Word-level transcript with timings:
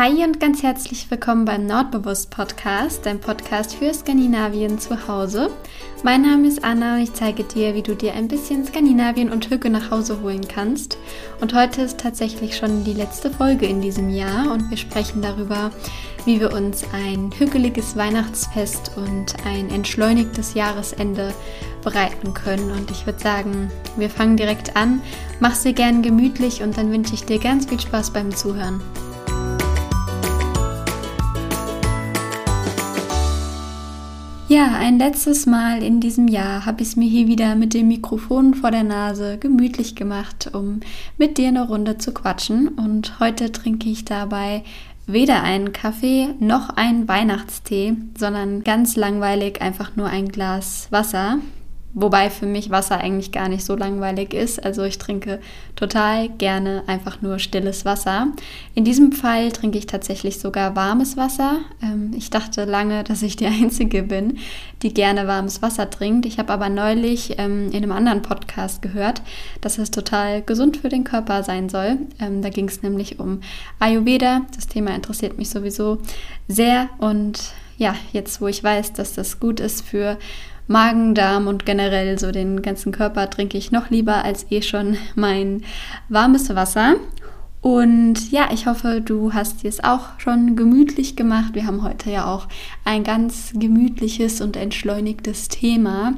Hi 0.00 0.22
und 0.22 0.38
ganz 0.38 0.62
herzlich 0.62 1.10
willkommen 1.10 1.44
beim 1.44 1.66
Nordbewusst 1.66 2.30
Podcast, 2.30 3.04
dein 3.04 3.18
Podcast 3.18 3.74
für 3.74 3.92
Skandinavien 3.92 4.78
zu 4.78 5.08
Hause. 5.08 5.50
Mein 6.04 6.22
Name 6.22 6.46
ist 6.46 6.62
Anna 6.62 6.94
und 6.94 7.00
ich 7.00 7.14
zeige 7.14 7.42
dir, 7.42 7.74
wie 7.74 7.82
du 7.82 7.96
dir 7.96 8.14
ein 8.14 8.28
bisschen 8.28 8.64
Skandinavien 8.64 9.28
und 9.32 9.50
Hücke 9.50 9.70
nach 9.70 9.90
Hause 9.90 10.22
holen 10.22 10.46
kannst. 10.46 10.98
Und 11.40 11.52
heute 11.52 11.82
ist 11.82 11.98
tatsächlich 11.98 12.56
schon 12.56 12.84
die 12.84 12.92
letzte 12.92 13.28
Folge 13.28 13.66
in 13.66 13.80
diesem 13.80 14.08
Jahr 14.08 14.52
und 14.52 14.70
wir 14.70 14.76
sprechen 14.76 15.20
darüber, 15.20 15.72
wie 16.26 16.38
wir 16.38 16.52
uns 16.52 16.84
ein 16.92 17.32
hügeliges 17.36 17.96
Weihnachtsfest 17.96 18.92
und 18.94 19.34
ein 19.44 19.68
entschleunigtes 19.68 20.54
Jahresende 20.54 21.34
bereiten 21.82 22.34
können. 22.34 22.70
Und 22.70 22.92
ich 22.92 23.04
würde 23.04 23.18
sagen, 23.18 23.68
wir 23.96 24.10
fangen 24.10 24.36
direkt 24.36 24.76
an. 24.76 25.02
Mach 25.40 25.56
sie 25.56 25.72
gern 25.72 26.02
gemütlich 26.02 26.62
und 26.62 26.78
dann 26.78 26.92
wünsche 26.92 27.14
ich 27.14 27.24
dir 27.24 27.40
ganz 27.40 27.66
viel 27.66 27.80
Spaß 27.80 28.12
beim 28.12 28.32
Zuhören. 28.32 28.80
Ja, 34.50 34.78
ein 34.78 34.98
letztes 34.98 35.44
Mal 35.44 35.82
in 35.82 36.00
diesem 36.00 36.26
Jahr 36.26 36.64
habe 36.64 36.80
ich 36.80 36.88
es 36.88 36.96
mir 36.96 37.06
hier 37.06 37.28
wieder 37.28 37.54
mit 37.54 37.74
dem 37.74 37.88
Mikrofon 37.88 38.54
vor 38.54 38.70
der 38.70 38.82
Nase 38.82 39.36
gemütlich 39.36 39.94
gemacht, 39.94 40.48
um 40.54 40.80
mit 41.18 41.36
dir 41.36 41.48
eine 41.48 41.68
Runde 41.68 41.98
zu 41.98 42.14
quatschen. 42.14 42.68
Und 42.68 43.20
heute 43.20 43.52
trinke 43.52 43.90
ich 43.90 44.06
dabei 44.06 44.64
weder 45.06 45.42
einen 45.42 45.74
Kaffee 45.74 46.28
noch 46.40 46.70
einen 46.70 47.06
Weihnachtstee, 47.08 47.96
sondern 48.16 48.64
ganz 48.64 48.96
langweilig 48.96 49.60
einfach 49.60 49.96
nur 49.96 50.06
ein 50.06 50.30
Glas 50.30 50.88
Wasser. 50.90 51.40
Wobei 51.94 52.28
für 52.28 52.44
mich 52.44 52.68
Wasser 52.68 52.98
eigentlich 52.98 53.32
gar 53.32 53.48
nicht 53.48 53.64
so 53.64 53.74
langweilig 53.74 54.34
ist. 54.34 54.62
Also 54.62 54.84
ich 54.84 54.98
trinke 54.98 55.40
total 55.74 56.28
gerne 56.28 56.84
einfach 56.86 57.22
nur 57.22 57.38
stilles 57.38 57.86
Wasser. 57.86 58.28
In 58.74 58.84
diesem 58.84 59.12
Fall 59.12 59.52
trinke 59.52 59.78
ich 59.78 59.86
tatsächlich 59.86 60.38
sogar 60.38 60.76
warmes 60.76 61.16
Wasser. 61.16 61.60
Ähm, 61.82 62.12
ich 62.14 62.28
dachte 62.28 62.66
lange, 62.66 63.04
dass 63.08 63.22
ich 63.22 63.36
die 63.36 63.46
Einzige 63.46 64.02
bin, 64.02 64.38
die 64.82 64.92
gerne 64.92 65.26
warmes 65.26 65.62
Wasser 65.62 65.88
trinkt. 65.88 66.26
Ich 66.26 66.38
habe 66.38 66.52
aber 66.52 66.68
neulich 66.68 67.38
ähm, 67.38 67.68
in 67.68 67.76
einem 67.76 67.92
anderen 67.92 68.20
Podcast 68.20 68.82
gehört, 68.82 69.22
dass 69.62 69.78
es 69.78 69.90
total 69.90 70.42
gesund 70.42 70.76
für 70.76 70.90
den 70.90 71.04
Körper 71.04 71.42
sein 71.42 71.70
soll. 71.70 71.96
Ähm, 72.20 72.42
da 72.42 72.50
ging 72.50 72.68
es 72.68 72.82
nämlich 72.82 73.18
um 73.18 73.40
Ayurveda. 73.78 74.42
Das 74.54 74.66
Thema 74.66 74.94
interessiert 74.94 75.38
mich 75.38 75.48
sowieso 75.48 75.98
sehr. 76.48 76.90
Und 76.98 77.54
ja, 77.78 77.94
jetzt 78.12 78.42
wo 78.42 78.46
ich 78.46 78.62
weiß, 78.62 78.92
dass 78.92 79.14
das 79.14 79.40
gut 79.40 79.58
ist 79.58 79.86
für 79.86 80.18
Magen, 80.68 81.14
Darm 81.14 81.46
und 81.46 81.66
generell 81.66 82.18
so 82.18 82.30
den 82.30 82.62
ganzen 82.62 82.92
Körper 82.92 83.28
trinke 83.28 83.58
ich 83.58 83.72
noch 83.72 83.90
lieber 83.90 84.24
als 84.24 84.46
eh 84.50 84.62
schon 84.62 84.96
mein 85.16 85.62
warmes 86.08 86.54
Wasser. 86.54 86.96
Und 87.60 88.30
ja, 88.30 88.50
ich 88.52 88.66
hoffe, 88.66 89.00
du 89.00 89.32
hast 89.32 89.64
es 89.64 89.82
auch 89.82 90.18
schon 90.18 90.54
gemütlich 90.54 91.16
gemacht. 91.16 91.54
Wir 91.54 91.66
haben 91.66 91.82
heute 91.82 92.10
ja 92.10 92.32
auch 92.32 92.46
ein 92.84 93.02
ganz 93.02 93.52
gemütliches 93.54 94.40
und 94.40 94.56
entschleunigtes 94.56 95.48
Thema. 95.48 96.14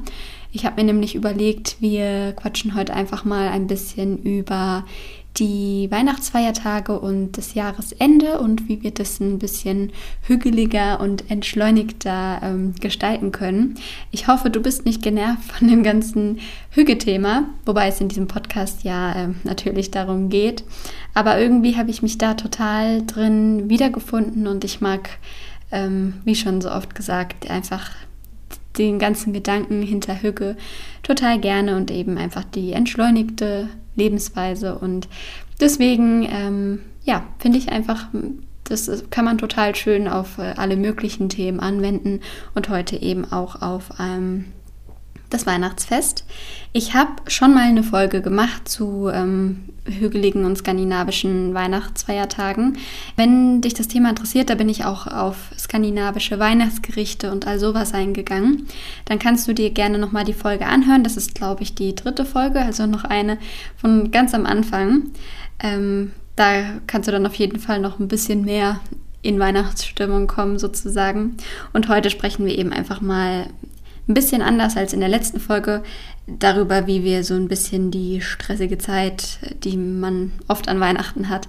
Ich 0.53 0.67
habe 0.67 0.77
mir 0.77 0.85
nämlich 0.85 1.15
überlegt, 1.15 1.77
wir 1.81 2.33
quatschen 2.33 2.75
heute 2.75 2.93
einfach 2.93 3.25
mal 3.25 3.49
ein 3.49 3.69
bisschen 3.69 4.19
über 4.19 4.85
die 5.37 5.89
Weihnachtsfeiertage 5.91 6.99
und 6.99 7.39
das 7.39 7.55
Jahresende 7.55 8.41
und 8.41 8.69
wie 8.69 8.83
wir 8.83 8.91
das 8.91 9.21
ein 9.21 9.39
bisschen 9.39 9.93
hügeliger 10.23 11.01
und 11.01 11.31
entschleunigter 11.31 12.41
ähm, 12.43 12.75
gestalten 12.81 13.33
können. 13.33 13.77
Ich 14.11 14.27
hoffe, 14.27 14.51
du 14.51 14.61
bist 14.61 14.85
nicht 14.85 15.03
genervt 15.03 15.53
von 15.53 15.69
dem 15.69 15.83
ganzen 15.83 16.41
Hügge-Thema, 16.71 17.45
wobei 17.65 17.89
es 17.89 18.01
in 18.01 18.09
diesem 18.09 18.27
Podcast 18.27 18.83
ja 18.83 19.13
äh, 19.13 19.29
natürlich 19.45 19.91
darum 19.91 20.29
geht. 20.31 20.65
Aber 21.15 21.39
irgendwie 21.39 21.77
habe 21.77 21.91
ich 21.91 22.03
mich 22.03 22.19
da 22.19 22.35
total 22.35 23.07
drin 23.07 23.69
wiedergefunden 23.69 24.47
und 24.47 24.65
ich 24.65 24.81
mag, 24.81 25.11
ähm, 25.71 26.15
wie 26.25 26.35
schon 26.35 26.61
so 26.61 26.71
oft 26.71 26.95
gesagt, 26.95 27.49
einfach 27.51 27.91
den 28.79 28.99
ganzen 28.99 29.33
Gedanken 29.33 29.83
hinter 29.83 30.23
Hügge 30.23 30.57
total 31.03 31.41
gerne 31.41 31.77
und 31.77 31.91
eben 31.91 32.19
einfach 32.19 32.45
die 32.45 32.73
entschleunigte 32.73 33.69
Lebensweise. 33.97 34.77
Und 34.79 35.09
deswegen, 35.61 36.27
ähm, 36.31 36.81
ja, 37.05 37.25
finde 37.39 37.59
ich 37.59 37.71
einfach, 37.71 38.09
das 38.65 38.91
kann 39.11 39.25
man 39.25 39.39
total 39.39 39.75
schön 39.75 40.09
auf 40.09 40.39
äh, 40.39 40.55
alle 40.57 40.77
möglichen 40.77 41.29
Themen 41.29 41.61
anwenden 41.61 42.21
und 42.55 42.69
heute 42.69 42.97
eben 42.97 43.31
auch 43.31 43.61
auf 43.63 43.91
ähm, 43.99 44.47
das 45.31 45.47
Weihnachtsfest. 45.47 46.25
Ich 46.73 46.95
habe 46.95 47.11
schon 47.29 47.55
mal 47.55 47.69
eine 47.69 47.83
Folge 47.83 48.21
gemacht 48.21 48.69
zu 48.69 49.09
ähm, 49.13 49.65
hügeligen 49.85 50.45
und 50.45 50.57
skandinavischen 50.57 51.55
Weihnachtsfeiertagen. 51.55 52.79
Wenn 53.17 53.61
dich 53.61 53.75
das 53.75 53.89
Thema 53.89 54.11
interessiert, 54.11 54.51
da 54.51 54.55
bin 54.55 54.69
ich 54.69 54.85
auch 54.85 55.07
auf 55.07 55.37
skandinavische 55.59 56.39
Weihnachtsgerichte 56.39 57.31
und 57.33 57.47
all 57.47 57.59
sowas 57.59 57.95
eingegangen. 57.95 58.67
Dann 59.07 59.19
kannst 59.19 59.49
du 59.49 59.55
dir 59.55 59.71
gerne 59.71 59.99
nochmal 59.99 60.25
die 60.25 60.35
Folge 60.35 60.67
anhören. 60.67 61.05
Das 61.05 61.17
ist, 61.17 61.35
glaube 61.35 61.63
ich, 61.63 61.75
die 61.75 61.95
dritte 61.95 62.25
Folge, 62.25 62.61
also 62.61 62.87
noch 62.87 63.05
eine 63.05 63.39
von 63.77 64.11
ganz 64.11 64.35
am 64.35 64.47
Anfang. 64.47 65.11
Ähm, 65.61 66.13
da 66.37 66.63
kannst 66.87 67.09
du 67.09 67.13
dann 67.13 67.27
auf 67.27 67.35
jeden 67.35 67.59
Fall 67.59 67.81
noch 67.81 67.99
ein 67.99 68.09
bisschen 68.09 68.45
mehr 68.45 68.81
in 69.23 69.39
Weihnachtsstimmung 69.39 70.27
kommen 70.27 70.59
sozusagen. 70.59 71.37
Und 71.73 71.89
heute 71.89 72.11
sprechen 72.11 72.47
wir 72.47 72.57
eben 72.57 72.73
einfach 72.73 73.01
mal 73.01 73.49
ein 74.11 74.15
bisschen 74.15 74.43
anders 74.43 74.77
als 74.77 74.93
in 74.93 75.01
der 75.01 75.09
letzten 75.09 75.39
Folge 75.39 75.83
darüber, 76.27 76.87
wie 76.89 77.05
wir 77.05 77.23
so 77.23 77.35
ein 77.35 77.49
bisschen 77.49 77.91
die 77.93 78.21
stressige 78.21 78.77
Zeit, 78.77 79.39
die 79.63 79.77
man 79.77 80.33
oft 80.49 80.69
an 80.69 80.81
Weihnachten 80.81 81.29
hat, 81.29 81.47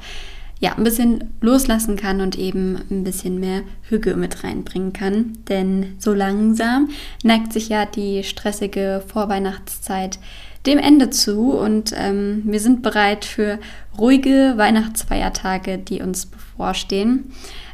ja, 0.59 0.75
ein 0.75 0.83
bisschen 0.83 1.33
loslassen 1.41 1.95
kann 1.95 2.21
und 2.21 2.37
eben 2.37 2.77
ein 2.91 3.03
bisschen 3.03 3.39
mehr 3.39 3.63
Hüge 3.89 4.15
mit 4.15 4.43
reinbringen 4.43 4.93
kann. 4.93 5.39
Denn 5.49 5.95
so 5.97 6.13
langsam 6.13 6.89
neigt 7.23 7.51
sich 7.51 7.69
ja 7.69 7.87
die 7.87 8.23
stressige 8.23 9.03
Vorweihnachtszeit 9.07 10.19
dem 10.67 10.77
Ende 10.77 11.09
zu 11.09 11.53
und 11.53 11.95
ähm, 11.97 12.43
wir 12.45 12.59
sind 12.59 12.83
bereit 12.83 13.25
für 13.25 13.57
ruhige 13.97 14.53
Weihnachtsfeiertage, 14.57 15.79
die 15.79 16.03
uns 16.03 16.27
bevorstehen. 16.27 17.31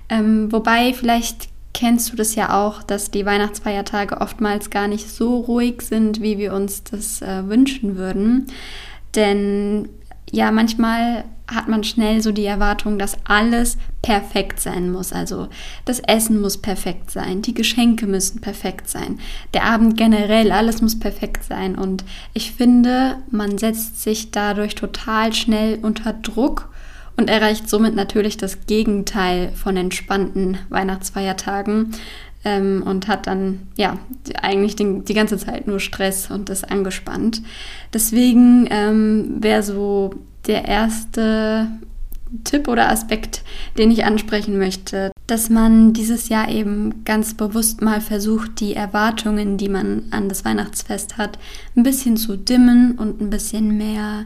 Ähm, 0.07 0.49
wobei 0.53 0.93
vielleicht 0.93 1.49
kennst 1.77 2.11
du 2.11 2.15
das 2.15 2.33
ja 2.33 2.59
auch, 2.59 2.81
dass 2.81 3.11
die 3.11 3.23
Weihnachtsfeiertage 3.23 4.19
oftmals 4.19 4.71
gar 4.71 4.87
nicht 4.87 5.07
so 5.07 5.37
ruhig 5.37 5.83
sind, 5.83 6.23
wie 6.23 6.39
wir 6.39 6.53
uns 6.53 6.83
das 6.83 7.21
äh, 7.21 7.47
wünschen 7.47 7.97
würden. 7.97 8.47
Denn 9.13 9.87
ja, 10.31 10.51
manchmal 10.51 11.23
hat 11.47 11.67
man 11.67 11.83
schnell 11.83 12.21
so 12.23 12.31
die 12.31 12.45
Erwartung, 12.45 12.97
dass 12.97 13.15
alles 13.25 13.77
perfekt 14.01 14.59
sein 14.59 14.91
muss. 14.91 15.13
Also 15.13 15.49
das 15.85 15.99
Essen 15.99 16.41
muss 16.41 16.57
perfekt 16.57 17.11
sein, 17.11 17.43
die 17.43 17.53
Geschenke 17.53 18.07
müssen 18.07 18.41
perfekt 18.41 18.89
sein, 18.89 19.19
der 19.53 19.63
Abend 19.63 19.97
generell, 19.97 20.51
alles 20.51 20.81
muss 20.81 20.97
perfekt 20.97 21.43
sein. 21.43 21.77
Und 21.77 22.03
ich 22.33 22.53
finde, 22.53 23.17
man 23.29 23.59
setzt 23.59 24.01
sich 24.01 24.31
dadurch 24.31 24.73
total 24.73 25.31
schnell 25.31 25.77
unter 25.83 26.11
Druck 26.11 26.69
und 27.17 27.29
erreicht 27.29 27.69
somit 27.69 27.95
natürlich 27.95 28.37
das 28.37 28.65
Gegenteil 28.67 29.51
von 29.55 29.75
entspannten 29.75 30.57
Weihnachtsfeiertagen 30.69 31.93
ähm, 32.45 32.83
und 32.85 33.07
hat 33.07 33.27
dann 33.27 33.67
ja 33.75 33.97
eigentlich 34.41 34.75
den, 34.75 35.03
die 35.03 35.13
ganze 35.13 35.37
Zeit 35.37 35.67
nur 35.67 35.79
Stress 35.79 36.31
und 36.31 36.49
ist 36.49 36.69
angespannt. 36.71 37.41
Deswegen 37.93 38.67
ähm, 38.69 39.37
wäre 39.39 39.63
so 39.63 40.11
der 40.45 40.65
erste 40.65 41.67
Tipp 42.43 42.67
oder 42.67 42.89
Aspekt, 42.89 43.43
den 43.77 43.91
ich 43.91 44.05
ansprechen 44.05 44.57
möchte, 44.57 45.11
dass 45.27 45.49
man 45.49 45.93
dieses 45.93 46.29
Jahr 46.29 46.49
eben 46.49 47.03
ganz 47.05 47.33
bewusst 47.33 47.81
mal 47.81 48.01
versucht, 48.01 48.59
die 48.59 48.75
Erwartungen, 48.75 49.57
die 49.57 49.69
man 49.69 50.03
an 50.11 50.29
das 50.29 50.45
Weihnachtsfest 50.45 51.17
hat, 51.17 51.39
ein 51.75 51.83
bisschen 51.83 52.17
zu 52.17 52.37
dimmen 52.37 52.93
und 52.93 53.21
ein 53.21 53.29
bisschen 53.29 53.77
mehr 53.77 54.25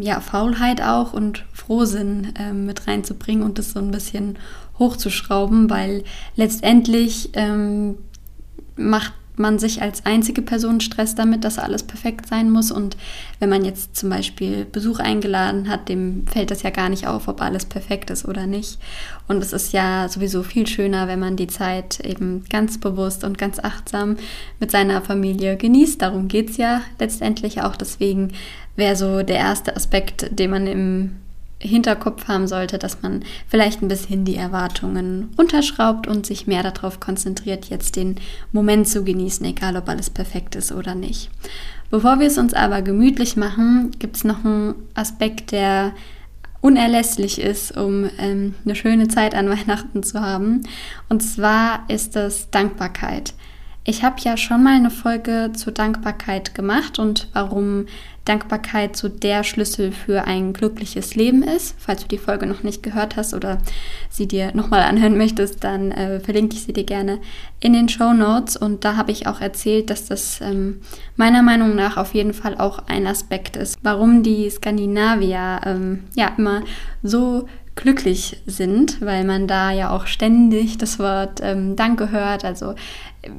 ja, 0.00 0.20
Faulheit 0.20 0.82
auch 0.82 1.12
und 1.12 1.44
Frohsinn 1.52 2.34
äh, 2.38 2.52
mit 2.52 2.86
reinzubringen 2.86 3.44
und 3.44 3.58
das 3.58 3.72
so 3.72 3.80
ein 3.80 3.90
bisschen 3.90 4.38
hochzuschrauben, 4.78 5.70
weil 5.70 6.04
letztendlich 6.36 7.30
ähm, 7.34 7.96
macht 8.76 9.14
man 9.38 9.58
sich 9.58 9.82
als 9.82 10.06
einzige 10.06 10.42
Person 10.42 10.80
Stress 10.80 11.14
damit, 11.14 11.44
dass 11.44 11.58
alles 11.58 11.82
perfekt 11.82 12.26
sein 12.26 12.50
muss. 12.50 12.70
Und 12.70 12.96
wenn 13.38 13.48
man 13.48 13.64
jetzt 13.64 13.96
zum 13.96 14.10
Beispiel 14.10 14.64
Besuch 14.64 14.98
eingeladen 14.98 15.68
hat, 15.68 15.88
dem 15.88 16.26
fällt 16.26 16.50
das 16.50 16.62
ja 16.62 16.70
gar 16.70 16.88
nicht 16.88 17.06
auf, 17.06 17.28
ob 17.28 17.40
alles 17.40 17.66
perfekt 17.66 18.10
ist 18.10 18.26
oder 18.26 18.46
nicht. 18.46 18.78
Und 19.28 19.42
es 19.42 19.52
ist 19.52 19.72
ja 19.72 20.08
sowieso 20.08 20.42
viel 20.42 20.66
schöner, 20.66 21.08
wenn 21.08 21.20
man 21.20 21.36
die 21.36 21.48
Zeit 21.48 22.00
eben 22.00 22.44
ganz 22.50 22.78
bewusst 22.78 23.24
und 23.24 23.38
ganz 23.38 23.58
achtsam 23.58 24.16
mit 24.60 24.70
seiner 24.70 25.02
Familie 25.02 25.56
genießt. 25.56 26.00
Darum 26.00 26.28
geht 26.28 26.50
es 26.50 26.56
ja 26.56 26.80
letztendlich 26.98 27.62
auch. 27.62 27.76
Deswegen 27.76 28.32
wäre 28.76 28.96
so 28.96 29.22
der 29.22 29.36
erste 29.36 29.76
Aspekt, 29.76 30.38
den 30.38 30.50
man 30.50 30.66
im 30.66 31.16
Hinterkopf 31.58 32.28
haben 32.28 32.46
sollte, 32.46 32.78
dass 32.78 33.02
man 33.02 33.24
vielleicht 33.48 33.82
ein 33.82 33.88
bisschen 33.88 34.24
die 34.24 34.36
Erwartungen 34.36 35.30
unterschraubt 35.36 36.06
und 36.06 36.26
sich 36.26 36.46
mehr 36.46 36.62
darauf 36.62 37.00
konzentriert, 37.00 37.66
jetzt 37.66 37.96
den 37.96 38.16
Moment 38.52 38.88
zu 38.88 39.04
genießen, 39.04 39.44
egal 39.46 39.76
ob 39.76 39.88
alles 39.88 40.10
perfekt 40.10 40.54
ist 40.54 40.70
oder 40.70 40.94
nicht. 40.94 41.30
Bevor 41.90 42.18
wir 42.20 42.26
es 42.26 42.36
uns 42.36 42.52
aber 42.52 42.82
gemütlich 42.82 43.36
machen, 43.36 43.92
gibt 43.98 44.16
es 44.16 44.24
noch 44.24 44.44
einen 44.44 44.74
Aspekt, 44.94 45.52
der 45.52 45.92
unerlässlich 46.60 47.40
ist, 47.40 47.76
um 47.76 48.10
ähm, 48.18 48.54
eine 48.64 48.74
schöne 48.74 49.08
Zeit 49.08 49.34
an 49.34 49.48
Weihnachten 49.50 50.02
zu 50.02 50.20
haben. 50.20 50.62
Und 51.08 51.20
zwar 51.22 51.84
ist 51.88 52.16
das 52.16 52.50
Dankbarkeit. 52.50 53.34
Ich 53.84 54.02
habe 54.02 54.16
ja 54.20 54.36
schon 54.36 54.64
mal 54.64 54.74
eine 54.74 54.90
Folge 54.90 55.52
zur 55.54 55.72
Dankbarkeit 55.72 56.54
gemacht 56.54 56.98
und 56.98 57.28
warum 57.32 57.86
Dankbarkeit 58.26 58.96
so 58.96 59.08
der 59.08 59.44
Schlüssel 59.44 59.92
für 59.92 60.24
ein 60.24 60.52
glückliches 60.52 61.14
Leben 61.14 61.42
ist. 61.42 61.74
Falls 61.78 62.02
du 62.02 62.08
die 62.08 62.18
Folge 62.18 62.46
noch 62.46 62.62
nicht 62.62 62.82
gehört 62.82 63.16
hast 63.16 63.32
oder 63.32 63.58
sie 64.10 64.26
dir 64.26 64.54
nochmal 64.54 64.82
anhören 64.82 65.16
möchtest, 65.16 65.64
dann 65.64 65.92
äh, 65.92 66.20
verlinke 66.20 66.56
ich 66.56 66.64
sie 66.64 66.72
dir 66.72 66.84
gerne 66.84 67.20
in 67.60 67.72
den 67.72 67.88
Show 67.88 68.12
Notes. 68.12 68.56
Und 68.56 68.84
da 68.84 68.96
habe 68.96 69.12
ich 69.12 69.26
auch 69.26 69.40
erzählt, 69.40 69.90
dass 69.90 70.06
das 70.06 70.40
ähm, 70.40 70.80
meiner 71.16 71.42
Meinung 71.42 71.74
nach 71.74 71.96
auf 71.96 72.14
jeden 72.14 72.34
Fall 72.34 72.58
auch 72.58 72.80
ein 72.88 73.06
Aspekt 73.06 73.56
ist, 73.56 73.78
warum 73.82 74.22
die 74.22 74.50
Skandinavier 74.50 75.60
ähm, 75.64 76.04
ja 76.16 76.32
immer 76.36 76.62
so 77.02 77.46
glücklich 77.76 78.38
sind, 78.46 79.00
weil 79.02 79.24
man 79.24 79.46
da 79.46 79.70
ja 79.70 79.90
auch 79.90 80.06
ständig 80.06 80.78
das 80.78 80.98
Wort 80.98 81.40
ähm, 81.42 81.76
Danke 81.76 82.10
hört. 82.10 82.44
Also 82.44 82.74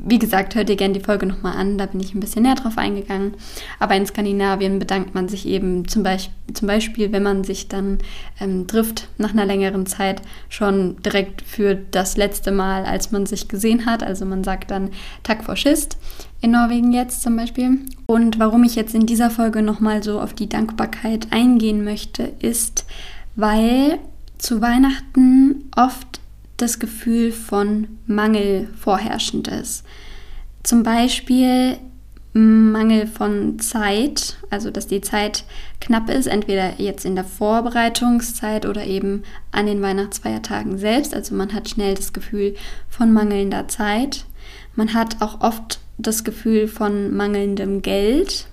wie 0.06 0.20
gesagt, 0.20 0.54
hört 0.56 0.70
ihr 0.70 0.76
gerne 0.76 0.94
die 0.94 1.04
Folge 1.04 1.26
nochmal 1.26 1.58
an, 1.58 1.78
da 1.78 1.86
bin 1.86 2.00
ich 2.00 2.14
ein 2.14 2.20
bisschen 2.20 2.44
näher 2.44 2.56
drauf 2.56 2.78
eingegangen. 2.78 3.34
Aber 3.80 3.96
in 3.96 4.06
Skandinavien 4.06 4.80
bedankt 4.80 5.16
man 5.16 5.28
sich 5.28 5.48
eben 5.48 5.88
zum 5.88 6.04
Beispiel, 6.04 6.34
zum 6.54 6.68
Beispiel 6.68 7.12
wenn 7.12 7.24
man 7.24 7.44
sich 7.44 7.68
dann 7.68 7.98
ähm, 8.40 8.68
trifft 8.68 9.08
nach 9.18 9.32
einer 9.32 9.46
längeren 9.46 9.86
Zeit, 9.86 10.22
schon 10.50 11.02
direkt 11.02 11.42
für 11.42 11.76
das 11.76 12.16
letzte 12.16 12.52
Mal, 12.52 12.86
als 12.86 13.12
man 13.12 13.26
sich 13.26 13.48
gesehen 13.48 13.86
hat. 13.86 14.04
Also 14.04 14.26
man 14.26 14.44
sagt 14.44 14.72
dann 14.72 14.92
Tag 15.24 15.44
vor 15.44 15.56
Schist 15.56 15.98
in 16.42 16.52
Norwegen 16.52 16.92
jetzt 16.92 17.24
zum 17.24 17.36
Beispiel. 17.36 17.80
Und 18.06 18.38
warum 18.38 18.64
ich 18.64 18.76
jetzt 18.76 18.94
in 18.94 19.08
dieser 19.08 19.32
Folge 19.32 19.64
nochmal 19.64 20.04
so 20.04 20.22
auf 20.22 20.34
die 20.34 20.50
Dankbarkeit 20.50 21.28
eingehen 21.32 21.84
möchte, 21.84 22.24
ist, 22.40 22.86
weil 23.36 24.00
zu 24.38 24.62
Weihnachten 24.62 25.70
oft 25.76 26.20
das 26.58 26.80
Gefühl 26.80 27.32
von 27.32 27.88
Mangel 28.06 28.68
vorherrschend 28.80 29.48
ist. 29.48 29.84
Zum 30.64 30.84
Beispiel 30.84 31.78
Mangel 32.34 33.08
von 33.08 33.58
Zeit, 33.60 34.38
also 34.50 34.70
dass 34.70 34.88
die 34.88 35.02
Zeit 35.02 35.46
knapp 35.82 36.10
ist, 36.10 36.28
entweder 36.28 36.80
jetzt 36.80 37.06
in 37.06 37.16
der 37.16 37.24
Vorbereitungszeit 37.24 38.66
oder 38.66 38.86
eben 38.86 39.24
an 39.52 39.66
den 39.66 39.82
Weihnachtsfeiertagen 39.82 40.78
selbst. 40.78 41.16
Also 41.16 41.34
man 41.34 41.54
hat 41.54 41.70
schnell 41.70 41.96
das 41.96 42.14
Gefühl 42.14 42.56
von 42.90 43.12
mangelnder 43.12 43.68
Zeit. 43.68 44.26
Man 44.76 44.94
hat 44.94 45.22
auch 45.22 45.42
oft 45.42 45.80
das 45.98 46.24
Gefühl 46.24 46.68
von 46.68 47.16
mangelndem 47.16 47.82
Geld, 47.82 48.48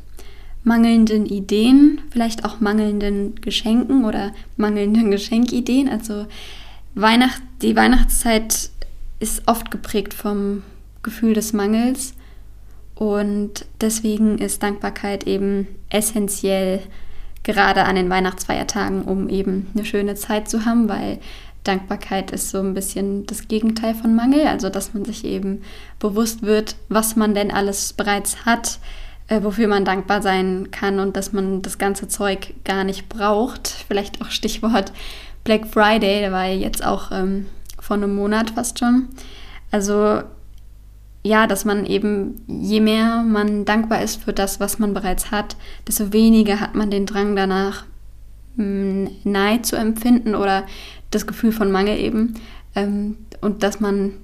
mangelnden 0.64 1.26
Ideen, 1.26 2.00
vielleicht 2.10 2.44
auch 2.44 2.60
mangelnden 2.60 3.36
Geschenken 3.40 4.04
oder 4.04 4.32
mangelnden 4.56 5.10
Geschenkideen. 5.12 5.88
Also 5.88 6.26
Weihnacht, 6.94 7.42
die 7.62 7.76
Weihnachtszeit 7.76 8.70
ist 9.20 9.42
oft 9.46 9.70
geprägt 9.70 10.14
vom 10.14 10.62
Gefühl 11.02 11.34
des 11.34 11.52
Mangels. 11.52 12.14
Und 12.94 13.66
deswegen 13.80 14.38
ist 14.38 14.62
Dankbarkeit 14.62 15.26
eben 15.26 15.68
essentiell, 15.90 16.80
gerade 17.42 17.84
an 17.84 17.96
den 17.96 18.08
Weihnachtsfeiertagen, 18.08 19.02
um 19.02 19.28
eben 19.28 19.68
eine 19.74 19.84
schöne 19.84 20.14
Zeit 20.14 20.48
zu 20.48 20.64
haben, 20.64 20.88
weil 20.88 21.18
Dankbarkeit 21.62 22.30
ist 22.30 22.50
so 22.50 22.58
ein 22.58 22.74
bisschen 22.74 23.26
das 23.26 23.48
Gegenteil 23.48 23.94
von 23.94 24.14
Mangel, 24.14 24.46
also 24.46 24.68
dass 24.68 24.94
man 24.94 25.04
sich 25.04 25.24
eben 25.24 25.62
bewusst 25.98 26.42
wird, 26.42 26.76
was 26.88 27.16
man 27.16 27.34
denn 27.34 27.50
alles 27.50 27.92
bereits 27.92 28.44
hat, 28.44 28.78
äh, 29.28 29.42
wofür 29.42 29.68
man 29.68 29.84
dankbar 29.84 30.22
sein 30.22 30.70
kann 30.70 31.00
und 31.00 31.16
dass 31.16 31.32
man 31.32 31.62
das 31.62 31.78
ganze 31.78 32.08
Zeug 32.08 32.54
gar 32.64 32.84
nicht 32.84 33.08
braucht. 33.08 33.68
Vielleicht 33.68 34.20
auch 34.20 34.30
Stichwort 34.30 34.92
Black 35.44 35.66
Friday, 35.66 36.20
der 36.20 36.32
war 36.32 36.46
jetzt 36.46 36.84
auch 36.84 37.10
ähm, 37.12 37.46
vor 37.80 37.96
einem 37.96 38.14
Monat 38.14 38.50
fast 38.50 38.78
schon. 38.78 39.08
Also 39.70 40.22
ja, 41.22 41.46
dass 41.46 41.64
man 41.64 41.86
eben, 41.86 42.42
je 42.46 42.80
mehr 42.80 43.22
man 43.22 43.64
dankbar 43.64 44.02
ist 44.02 44.22
für 44.22 44.34
das, 44.34 44.60
was 44.60 44.78
man 44.78 44.92
bereits 44.92 45.30
hat, 45.30 45.56
desto 45.88 46.12
weniger 46.12 46.60
hat 46.60 46.74
man 46.74 46.90
den 46.90 47.06
Drang 47.06 47.34
danach, 47.34 47.86
Neid 48.56 49.66
zu 49.66 49.74
empfinden 49.74 50.34
oder 50.36 50.64
das 51.10 51.26
Gefühl 51.26 51.50
von 51.50 51.72
Mangel 51.72 51.98
eben. 51.98 52.34
Ähm, 52.74 53.16
und 53.40 53.62
dass 53.62 53.80
man 53.80 54.14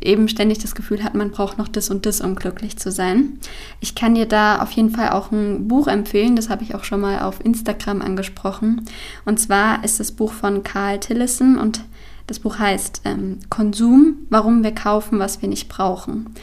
eben 0.00 0.28
ständig 0.28 0.58
das 0.58 0.74
Gefühl 0.74 1.04
hat, 1.04 1.14
man 1.14 1.30
braucht 1.30 1.58
noch 1.58 1.68
das 1.68 1.90
und 1.90 2.06
das, 2.06 2.20
um 2.20 2.34
glücklich 2.34 2.76
zu 2.76 2.90
sein. 2.90 3.38
Ich 3.80 3.94
kann 3.94 4.14
dir 4.14 4.26
da 4.26 4.60
auf 4.60 4.72
jeden 4.72 4.90
Fall 4.90 5.10
auch 5.10 5.30
ein 5.30 5.68
Buch 5.68 5.86
empfehlen, 5.86 6.36
das 6.36 6.50
habe 6.50 6.64
ich 6.64 6.74
auch 6.74 6.84
schon 6.84 7.00
mal 7.00 7.20
auf 7.20 7.44
Instagram 7.44 8.02
angesprochen. 8.02 8.86
Und 9.24 9.38
zwar 9.38 9.84
ist 9.84 10.00
das 10.00 10.12
Buch 10.12 10.32
von 10.32 10.62
Carl 10.62 10.98
Tillison 10.98 11.58
und 11.58 11.82
das 12.26 12.40
Buch 12.40 12.58
heißt 12.58 13.02
ähm, 13.04 13.38
Konsum, 13.48 14.26
warum 14.28 14.62
wir 14.62 14.72
kaufen, 14.72 15.18
was 15.18 15.42
wir 15.42 15.48
nicht 15.48 15.68
brauchen. 15.68 16.34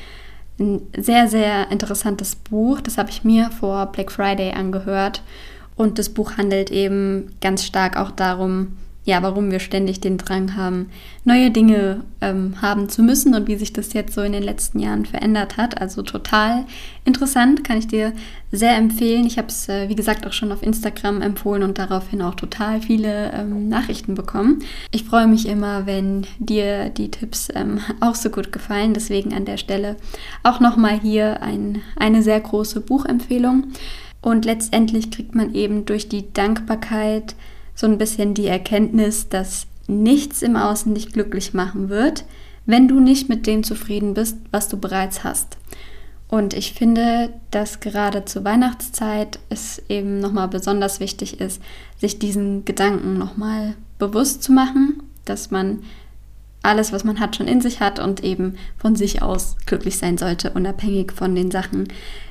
Ein 0.59 0.81
sehr, 0.97 1.27
sehr 1.27 1.71
interessantes 1.71 2.35
Buch, 2.35 2.81
das 2.81 2.97
habe 2.97 3.09
ich 3.09 3.23
mir 3.23 3.51
vor 3.51 3.85
Black 3.87 4.11
Friday 4.11 4.53
angehört. 4.53 5.21
Und 5.75 5.99
das 5.99 6.09
Buch 6.09 6.37
handelt 6.37 6.71
eben 6.71 7.35
ganz 7.39 7.63
stark 7.63 7.97
auch 7.97 8.09
darum, 8.09 8.77
ja, 9.07 9.23
warum 9.23 9.51
wir 9.51 9.61
ständig 9.61 10.01
den 10.01 10.17
Drang 10.17 10.57
haben, 10.57 10.89
neue 11.23 11.49
Dinge 11.49 12.01
ähm, 12.19 12.61
haben 12.61 12.89
zu 12.89 13.01
müssen 13.01 13.35
und 13.35 13.47
wie 13.47 13.55
sich 13.55 13.71
das 13.71 13.93
jetzt 13.93 14.13
so 14.13 14.21
in 14.21 14.33
den 14.33 14.43
letzten 14.43 14.79
Jahren 14.79 15.05
verändert 15.05 15.55
hat. 15.55 15.79
Also 15.79 16.01
total 16.01 16.65
interessant, 17.05 17.63
kann 17.63 17.77
ich 17.77 17.87
dir 17.87 18.11
sehr 18.51 18.75
empfehlen. 18.75 19.25
Ich 19.25 19.37
habe 19.37 19.47
es, 19.47 19.69
äh, 19.69 19.87
wie 19.87 19.95
gesagt, 19.95 20.27
auch 20.27 20.33
schon 20.33 20.51
auf 20.51 20.61
Instagram 20.61 21.21
empfohlen 21.21 21.63
und 21.63 21.77
daraufhin 21.77 22.21
auch 22.21 22.35
total 22.35 22.81
viele 22.81 23.31
ähm, 23.31 23.69
Nachrichten 23.69 24.13
bekommen. 24.13 24.59
Ich 24.91 25.05
freue 25.05 25.27
mich 25.27 25.47
immer, 25.47 25.85
wenn 25.85 26.27
dir 26.39 26.89
die 26.89 27.09
Tipps 27.09 27.47
ähm, 27.55 27.79
auch 28.01 28.15
so 28.15 28.29
gut 28.29 28.51
gefallen. 28.51 28.93
Deswegen 28.93 29.33
an 29.33 29.45
der 29.45 29.57
Stelle 29.57 29.95
auch 30.43 30.59
nochmal 30.59 30.99
hier 30.99 31.41
ein, 31.41 31.81
eine 31.95 32.21
sehr 32.23 32.41
große 32.41 32.81
Buchempfehlung. 32.81 33.67
Und 34.21 34.43
letztendlich 34.43 35.11
kriegt 35.11 35.33
man 35.33 35.55
eben 35.55 35.85
durch 35.85 36.09
die 36.09 36.33
Dankbarkeit, 36.33 37.35
so 37.77 37.85
ein 37.85 37.99
bisschen 37.99 38.33
die 38.33 38.47
Erkenntnis, 38.47 39.29
dass 39.29 39.67
nichts 39.87 40.41
im 40.41 40.55
Außen 40.55 40.95
dich 40.95 41.13
glücklich 41.13 41.53
machen 41.53 41.89
wird, 41.89 42.25
wenn 42.65 42.87
du 42.87 42.99
nicht 42.99 43.29
mit 43.29 43.45
dem 43.45 43.63
zufrieden 43.63 44.15
bist, 44.15 44.37
was 44.51 44.67
du 44.67 44.77
bereits 44.77 45.23
hast. 45.23 45.57
Und 46.27 46.53
ich 46.53 46.73
finde, 46.73 47.31
dass 47.51 47.79
gerade 47.79 48.25
zur 48.25 48.43
Weihnachtszeit 48.43 49.39
es 49.49 49.81
eben 49.87 50.19
nochmal 50.19 50.49
besonders 50.49 50.99
wichtig 50.99 51.39
ist, 51.39 51.61
sich 51.99 52.19
diesen 52.19 52.65
Gedanken 52.65 53.17
nochmal 53.17 53.75
bewusst 53.99 54.43
zu 54.43 54.51
machen, 54.51 55.03
dass 55.23 55.51
man 55.51 55.83
alles, 56.63 56.91
was 56.91 57.03
man 57.03 57.19
hat, 57.19 57.35
schon 57.35 57.47
in 57.47 57.61
sich 57.61 57.79
hat 57.79 57.99
und 57.99 58.23
eben 58.23 58.57
von 58.77 58.95
sich 58.95 59.21
aus 59.21 59.55
glücklich 59.67 59.99
sein 59.99 60.17
sollte, 60.17 60.49
unabhängig 60.49 61.13
von 61.13 61.35
den 61.35 61.51
Sachen, 61.51 61.87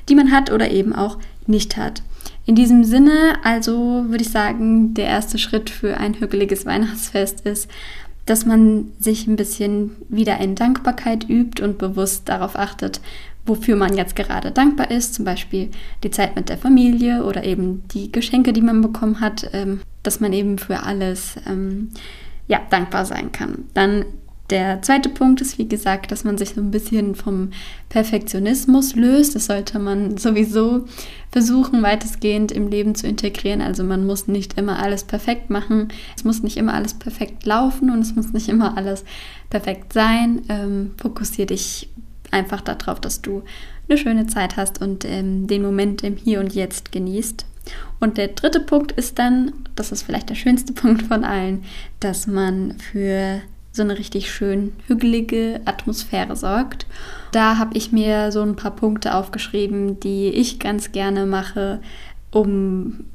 die 0.09 0.15
man 0.15 0.31
hat 0.31 0.51
oder 0.51 0.69
eben 0.69 0.93
auch 0.93 1.17
nicht 1.47 1.77
hat. 1.77 2.03
In 2.47 2.55
diesem 2.55 2.85
Sinne, 2.85 3.35
also 3.43 4.05
würde 4.07 4.23
ich 4.23 4.29
sagen, 4.29 4.93
der 4.93 5.05
erste 5.05 5.37
Schritt 5.37 5.69
für 5.69 5.97
ein 5.97 6.13
hügeliges 6.13 6.65
Weihnachtsfest 6.65 7.41
ist, 7.41 7.69
dass 8.25 8.45
man 8.45 8.93
sich 8.99 9.27
ein 9.27 9.35
bisschen 9.35 9.91
wieder 10.07 10.37
in 10.39 10.55
Dankbarkeit 10.55 11.29
übt 11.29 11.61
und 11.61 11.77
bewusst 11.77 12.29
darauf 12.29 12.57
achtet, 12.57 13.01
wofür 13.45 13.75
man 13.75 13.97
jetzt 13.97 14.15
gerade 14.15 14.51
dankbar 14.51 14.91
ist, 14.91 15.13
zum 15.13 15.25
Beispiel 15.25 15.71
die 16.03 16.11
Zeit 16.11 16.37
mit 16.37 16.47
der 16.47 16.57
Familie 16.57 17.25
oder 17.25 17.43
eben 17.43 17.83
die 17.89 18.13
Geschenke, 18.13 18.53
die 18.53 18.61
man 18.61 18.81
bekommen 18.81 19.19
hat, 19.19 19.49
ähm, 19.51 19.81
dass 20.03 20.21
man 20.21 20.31
eben 20.31 20.57
für 20.57 20.83
alles 20.83 21.35
ähm, 21.47 21.89
ja, 22.47 22.61
dankbar 22.69 23.05
sein 23.05 23.33
kann. 23.33 23.65
Dann 23.73 24.05
der 24.49 24.81
zweite 24.81 25.09
Punkt 25.09 25.41
ist, 25.41 25.57
wie 25.57 25.67
gesagt, 25.67 26.11
dass 26.11 26.23
man 26.23 26.37
sich 26.37 26.51
so 26.51 26.61
ein 26.61 26.71
bisschen 26.71 27.15
vom 27.15 27.51
Perfektionismus 27.89 28.95
löst. 28.95 29.35
Das 29.35 29.47
sollte 29.47 29.77
man 29.77 30.17
sowieso 30.17 30.85
versuchen, 31.31 31.83
weitestgehend 31.83 32.53
im 32.53 32.69
Leben 32.69 32.95
zu 32.95 33.07
integrieren. 33.07 33.61
Also 33.61 33.83
man 33.83 34.05
muss 34.05 34.27
nicht 34.27 34.57
immer 34.57 34.79
alles 34.79 35.03
perfekt 35.03 35.49
machen. 35.49 35.89
Es 36.15 36.23
muss 36.23 36.43
nicht 36.43 36.55
immer 36.55 36.73
alles 36.73 36.93
perfekt 36.93 37.45
laufen 37.45 37.89
und 37.89 37.99
es 37.99 38.15
muss 38.15 38.31
nicht 38.31 38.47
immer 38.47 38.77
alles 38.77 39.03
perfekt 39.49 39.91
sein. 39.91 40.43
Ähm, 40.47 40.91
Fokussiere 40.97 41.47
dich 41.47 41.89
einfach 42.31 42.61
darauf, 42.61 43.01
dass 43.01 43.21
du 43.21 43.43
eine 43.89 43.97
schöne 43.97 44.27
Zeit 44.27 44.55
hast 44.55 44.81
und 44.81 45.03
ähm, 45.03 45.47
den 45.47 45.61
Moment 45.61 46.03
im 46.03 46.15
Hier 46.15 46.39
und 46.39 46.53
Jetzt 46.53 46.93
genießt. 46.93 47.45
Und 47.99 48.17
der 48.17 48.29
dritte 48.29 48.61
Punkt 48.61 48.93
ist 48.93 49.19
dann, 49.19 49.51
das 49.75 49.91
ist 49.91 50.03
vielleicht 50.03 50.29
der 50.29 50.35
schönste 50.35 50.71
Punkt 50.81 51.03
von 51.03 51.25
allen, 51.25 51.65
dass 51.99 52.27
man 52.27 52.77
für 52.79 53.41
so 53.77 53.83
eine 53.83 53.97
richtig 53.97 54.31
schön 54.31 54.73
hügelige 54.87 55.61
Atmosphäre 55.65 56.35
sorgt. 56.35 56.85
Da 57.31 57.57
habe 57.57 57.77
ich 57.77 57.91
mir 57.91 58.31
so 58.31 58.41
ein 58.41 58.55
paar 58.55 58.75
Punkte 58.75 59.15
aufgeschrieben, 59.15 59.99
die 59.99 60.27
ich 60.27 60.59
ganz 60.59 60.91
gerne 60.91 61.25
mache, 61.25 61.79
um 62.31 63.05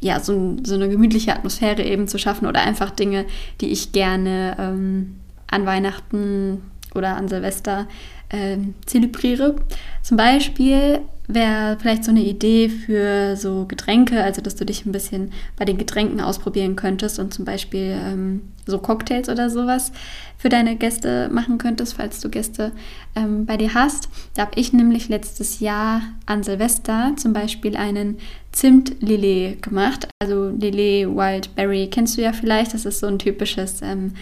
ja, 0.00 0.20
so, 0.20 0.56
so 0.64 0.74
eine 0.74 0.88
gemütliche 0.88 1.34
Atmosphäre 1.34 1.82
eben 1.82 2.08
zu 2.08 2.18
schaffen 2.18 2.46
oder 2.46 2.60
einfach 2.62 2.90
Dinge, 2.90 3.24
die 3.60 3.70
ich 3.70 3.92
gerne 3.92 4.56
ähm, 4.58 5.16
an 5.48 5.64
Weihnachten 5.64 6.62
oder 6.94 7.16
an 7.16 7.28
Silvester 7.28 7.86
äh, 8.28 8.58
zelebriere. 8.86 9.56
Zum 10.02 10.16
Beispiel 10.16 11.00
wäre 11.28 11.76
vielleicht 11.80 12.04
so 12.04 12.10
eine 12.10 12.22
Idee 12.22 12.68
für 12.68 13.36
so 13.36 13.64
Getränke, 13.66 14.22
also 14.22 14.42
dass 14.42 14.56
du 14.56 14.64
dich 14.64 14.84
ein 14.84 14.92
bisschen 14.92 15.32
bei 15.56 15.64
den 15.64 15.78
Getränken 15.78 16.20
ausprobieren 16.20 16.76
könntest 16.76 17.18
und 17.18 17.32
zum 17.32 17.44
Beispiel 17.44 17.96
ähm, 18.02 18.42
so 18.66 18.78
Cocktails 18.78 19.28
oder 19.28 19.48
sowas 19.50 19.92
für 20.36 20.48
deine 20.48 20.76
Gäste 20.76 21.28
machen 21.30 21.58
könntest, 21.58 21.94
falls 21.94 22.20
du 22.20 22.28
Gäste 22.28 22.72
ähm, 23.14 23.46
bei 23.46 23.56
dir 23.56 23.74
hast. 23.74 24.08
Da 24.34 24.42
habe 24.42 24.60
ich 24.60 24.72
nämlich 24.72 25.08
letztes 25.08 25.60
Jahr 25.60 26.02
an 26.26 26.42
Silvester 26.42 27.12
zum 27.16 27.32
Beispiel 27.32 27.76
einen 27.76 28.18
Zimt-Lillet 28.50 29.62
gemacht. 29.62 30.08
Also 30.20 30.50
Lillet 30.50 31.08
Wildberry 31.08 31.88
kennst 31.88 32.18
du 32.18 32.22
ja 32.22 32.32
vielleicht. 32.32 32.74
Das 32.74 32.84
ist 32.84 33.00
so 33.00 33.06
ein 33.06 33.18
typisches 33.18 33.80
ähm, 33.82 34.14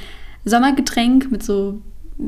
Sommergetränk 0.44 1.30
mit 1.30 1.42
so 1.42 1.80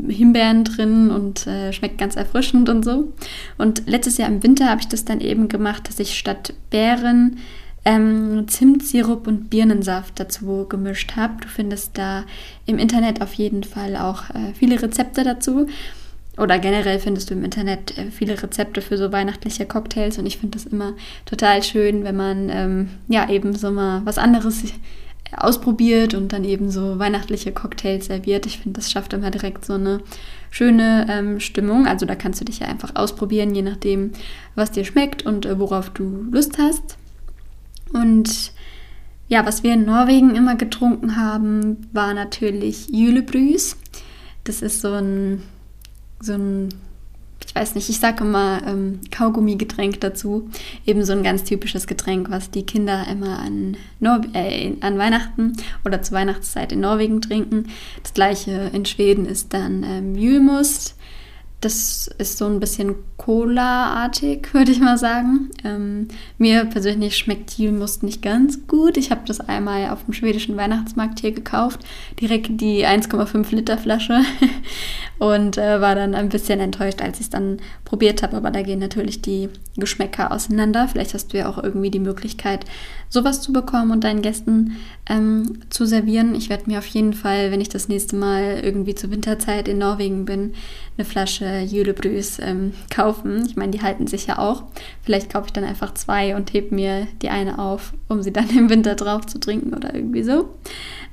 Himbeeren 0.08 0.64
drin 0.64 1.10
und 1.10 1.46
äh, 1.46 1.72
schmeckt 1.72 1.98
ganz 1.98 2.16
erfrischend 2.16 2.68
und 2.68 2.84
so. 2.84 3.12
Und 3.58 3.82
letztes 3.86 4.18
Jahr 4.18 4.28
im 4.28 4.42
Winter 4.42 4.68
habe 4.68 4.80
ich 4.80 4.88
das 4.88 5.04
dann 5.04 5.20
eben 5.20 5.48
gemacht, 5.48 5.88
dass 5.88 5.98
ich 5.98 6.18
statt 6.18 6.54
Beeren 6.70 7.38
ähm, 7.84 8.46
Zimtsirup 8.48 9.26
und 9.26 9.50
Birnensaft 9.50 10.18
dazu 10.18 10.66
gemischt 10.68 11.16
habe. 11.16 11.42
Du 11.42 11.48
findest 11.48 11.98
da 11.98 12.24
im 12.66 12.78
Internet 12.78 13.20
auf 13.20 13.34
jeden 13.34 13.64
Fall 13.64 13.96
auch 13.96 14.30
äh, 14.30 14.54
viele 14.54 14.80
Rezepte 14.80 15.24
dazu. 15.24 15.66
Oder 16.38 16.58
generell 16.58 16.98
findest 16.98 17.28
du 17.28 17.34
im 17.34 17.44
Internet 17.44 17.98
äh, 17.98 18.10
viele 18.10 18.42
Rezepte 18.42 18.80
für 18.80 18.96
so 18.96 19.12
weihnachtliche 19.12 19.66
Cocktails 19.66 20.18
und 20.18 20.26
ich 20.26 20.38
finde 20.38 20.56
das 20.56 20.66
immer 20.66 20.94
total 21.26 21.62
schön, 21.62 22.04
wenn 22.04 22.16
man 22.16 22.48
ähm, 22.48 22.88
ja 23.08 23.28
eben 23.28 23.54
so 23.54 23.70
mal 23.70 24.00
was 24.06 24.16
anderes 24.16 24.64
ausprobiert 25.36 26.14
und 26.14 26.32
dann 26.32 26.44
eben 26.44 26.70
so 26.70 26.98
weihnachtliche 26.98 27.52
Cocktails 27.52 28.06
serviert. 28.06 28.46
Ich 28.46 28.58
finde, 28.58 28.78
das 28.78 28.90
schafft 28.90 29.12
immer 29.12 29.30
direkt 29.30 29.64
so 29.64 29.74
eine 29.74 30.00
schöne 30.50 31.06
ähm, 31.08 31.40
Stimmung. 31.40 31.86
Also 31.86 32.06
da 32.06 32.14
kannst 32.14 32.40
du 32.40 32.44
dich 32.44 32.60
ja 32.60 32.66
einfach 32.66 32.94
ausprobieren, 32.94 33.54
je 33.54 33.62
nachdem, 33.62 34.12
was 34.54 34.70
dir 34.70 34.84
schmeckt 34.84 35.24
und 35.24 35.46
äh, 35.46 35.58
worauf 35.58 35.90
du 35.90 36.26
Lust 36.30 36.58
hast. 36.58 36.96
Und 37.92 38.52
ja, 39.28 39.46
was 39.46 39.62
wir 39.62 39.74
in 39.74 39.86
Norwegen 39.86 40.34
immer 40.34 40.56
getrunken 40.56 41.16
haben, 41.16 41.88
war 41.92 42.12
natürlich 42.14 42.88
Julebrüs. 42.90 43.76
Das 44.44 44.60
ist 44.60 44.80
so 44.80 44.92
ein, 44.92 45.42
so 46.20 46.34
ein 46.34 46.68
ich 47.52 47.60
weiß 47.60 47.74
nicht, 47.74 47.90
ich 47.90 48.00
sage 48.00 48.24
immer 48.24 48.62
ähm, 48.66 49.00
Kaugummi-Getränk 49.10 50.00
dazu. 50.00 50.48
Eben 50.86 51.04
so 51.04 51.12
ein 51.12 51.22
ganz 51.22 51.44
typisches 51.44 51.86
Getränk, 51.86 52.30
was 52.30 52.50
die 52.50 52.64
Kinder 52.64 53.06
immer 53.10 53.40
an, 53.40 53.76
Nor 54.00 54.22
äh, 54.32 54.72
an 54.80 54.96
Weihnachten 54.96 55.52
oder 55.84 56.00
zur 56.00 56.16
Weihnachtszeit 56.16 56.72
in 56.72 56.80
Norwegen 56.80 57.20
trinken. 57.20 57.66
Das 58.02 58.14
gleiche 58.14 58.70
in 58.72 58.86
Schweden 58.86 59.26
ist 59.26 59.52
dann 59.52 59.84
ähm, 59.84 60.14
Julmust. 60.14 60.96
Das 61.62 62.10
ist 62.18 62.38
so 62.38 62.46
ein 62.46 62.60
bisschen 62.60 62.96
Cola-artig, 63.16 64.48
würde 64.52 64.72
ich 64.72 64.80
mal 64.80 64.98
sagen. 64.98 65.50
Ähm, 65.64 66.08
mir 66.36 66.64
persönlich 66.66 67.16
schmeckt 67.16 67.52
Julmust 67.52 68.02
nicht 68.02 68.20
ganz 68.20 68.66
gut. 68.66 68.96
Ich 68.96 69.10
habe 69.10 69.22
das 69.26 69.40
einmal 69.40 69.90
auf 69.90 70.04
dem 70.04 70.12
schwedischen 70.12 70.56
Weihnachtsmarkt 70.56 71.20
hier 71.20 71.32
gekauft. 71.32 71.80
Direkt 72.20 72.60
die 72.60 72.84
1,5 72.84 73.54
Liter 73.54 73.78
Flasche. 73.78 74.20
und 75.22 75.56
äh, 75.56 75.80
war 75.80 75.94
dann 75.94 76.16
ein 76.16 76.30
bisschen 76.30 76.58
enttäuscht, 76.58 77.00
als 77.00 77.18
ich 77.20 77.26
es 77.26 77.30
dann 77.30 77.58
probiert 77.84 78.24
habe. 78.24 78.36
Aber 78.36 78.50
da 78.50 78.62
gehen 78.62 78.80
natürlich 78.80 79.22
die 79.22 79.48
Geschmäcker 79.76 80.32
auseinander. 80.32 80.88
Vielleicht 80.88 81.14
hast 81.14 81.32
du 81.32 81.38
ja 81.38 81.48
auch 81.48 81.62
irgendwie 81.62 81.92
die 81.92 82.00
Möglichkeit, 82.00 82.64
sowas 83.08 83.40
zu 83.40 83.52
bekommen 83.52 83.92
und 83.92 84.02
deinen 84.02 84.22
Gästen 84.22 84.76
ähm, 85.08 85.60
zu 85.70 85.86
servieren. 85.86 86.34
Ich 86.34 86.48
werde 86.48 86.68
mir 86.68 86.78
auf 86.78 86.86
jeden 86.86 87.12
Fall, 87.12 87.52
wenn 87.52 87.60
ich 87.60 87.68
das 87.68 87.86
nächste 87.86 88.16
Mal 88.16 88.60
irgendwie 88.64 88.96
zur 88.96 89.12
Winterzeit 89.12 89.68
in 89.68 89.78
Norwegen 89.78 90.24
bin, 90.24 90.54
eine 90.98 91.04
Flasche 91.04 91.44
Julebrüs 91.60 92.38
ähm, 92.40 92.72
kaufen. 92.90 93.44
Ich 93.46 93.56
meine, 93.56 93.72
die 93.72 93.82
halten 93.82 94.06
sich 94.06 94.26
ja 94.26 94.38
auch. 94.38 94.64
Vielleicht 95.02 95.32
kaufe 95.32 95.46
ich 95.46 95.52
dann 95.52 95.64
einfach 95.64 95.94
zwei 95.94 96.34
und 96.36 96.52
heb 96.52 96.72
mir 96.72 97.06
die 97.20 97.28
eine 97.28 97.58
auf, 97.58 97.92
um 98.08 98.22
sie 98.22 98.32
dann 98.32 98.48
im 98.56 98.70
Winter 98.70 98.94
drauf 98.94 99.26
zu 99.26 99.38
trinken 99.38 99.74
oder 99.74 99.94
irgendwie 99.94 100.22
so. 100.22 100.50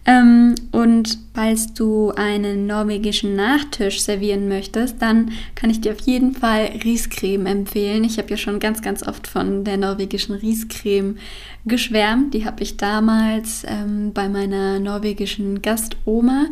Ähm, 0.06 0.56
und 0.72 1.20
falls 1.34 1.74
du 1.74 2.12
einen 2.12 2.66
norwegischen 2.66 3.36
Nachtisch 3.36 4.02
servieren 4.02 4.48
möchtest, 4.48 5.02
dann 5.02 5.32
kann 5.56 5.70
ich 5.70 5.82
dir 5.82 5.92
auf 5.92 6.00
jeden 6.02 6.34
Fall 6.34 6.72
Riescreme 6.84 7.46
empfehlen. 7.46 8.04
Ich 8.04 8.18
habe 8.18 8.30
ja 8.30 8.38
schon 8.38 8.60
ganz, 8.60 8.82
ganz 8.82 9.06
oft 9.06 9.28
von 9.28 9.64
der 9.64 9.78
norwegischen 9.78 10.36
Riescreme 10.36 11.18
geschwärmt. 11.66 12.34
Die 12.34 12.46
habe 12.46 12.64
ich 12.64 12.78
damals 12.78 13.66
ähm, 13.68 14.12
bei 14.14 14.30
meiner 14.30 14.80
norwegischen 14.80 15.62
Gastoma 15.62 16.46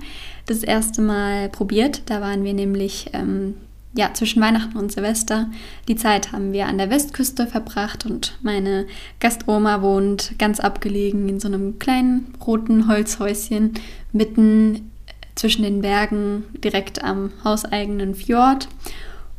das 0.45 0.63
erste 0.63 1.01
Mal 1.01 1.49
probiert. 1.49 2.03
Da 2.07 2.21
waren 2.21 2.43
wir 2.43 2.53
nämlich 2.53 3.09
ähm, 3.13 3.55
ja, 3.97 4.13
zwischen 4.13 4.41
Weihnachten 4.41 4.77
und 4.77 4.91
Silvester. 4.91 5.49
Die 5.87 5.95
Zeit 5.95 6.31
haben 6.31 6.53
wir 6.53 6.67
an 6.67 6.77
der 6.77 6.91
Westküste 6.91 7.47
verbracht 7.47 8.05
und 8.05 8.37
meine 8.43 8.85
Gastoma 9.19 9.81
wohnt 9.81 10.37
ganz 10.37 10.59
abgelegen 10.59 11.27
in 11.27 11.39
so 11.39 11.47
einem 11.47 11.79
kleinen 11.79 12.33
roten 12.45 12.87
Holzhäuschen 12.87 13.73
mitten 14.13 14.91
zwischen 15.33 15.63
den 15.63 15.81
Bergen 15.81 16.43
direkt 16.63 17.03
am 17.03 17.31
hauseigenen 17.43 18.13
Fjord. 18.13 18.67